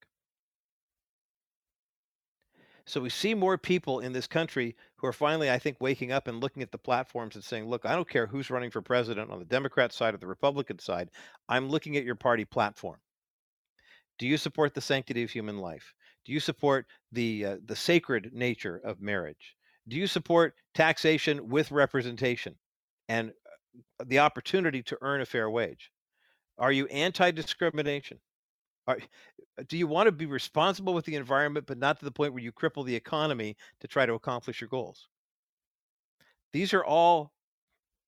[2.87, 6.27] So we see more people in this country who are finally, I think, waking up
[6.27, 9.31] and looking at the platforms and saying, look, I don't care who's running for president
[9.31, 11.09] on the Democrat side or the Republican side.
[11.47, 12.97] I'm looking at your party platform.
[14.17, 15.93] Do you support the sanctity of human life?
[16.25, 19.55] Do you support the uh, the sacred nature of marriage?
[19.87, 22.55] Do you support taxation with representation
[23.07, 25.91] and uh, the opportunity to earn a fair wage?
[26.57, 28.19] Are you anti-discrimination?
[28.87, 28.97] Are,
[29.59, 32.33] uh, do you want to be responsible with the environment, but not to the point
[32.33, 35.07] where you cripple the economy to try to accomplish your goals?
[36.51, 37.33] These are all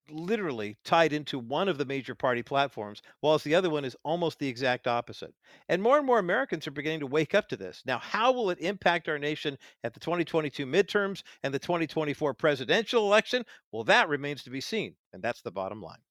[0.09, 4.39] literally tied into one of the major party platforms, whilst the other one is almost
[4.39, 5.35] the exact opposite.
[5.69, 7.83] And more and more Americans are beginning to wake up to this.
[7.85, 13.05] Now, how will it impact our nation at the 2022 midterms and the 2024 presidential
[13.05, 13.45] election?
[13.71, 14.97] Well, that remains to be seen.
[15.13, 16.01] And that's the bottom line.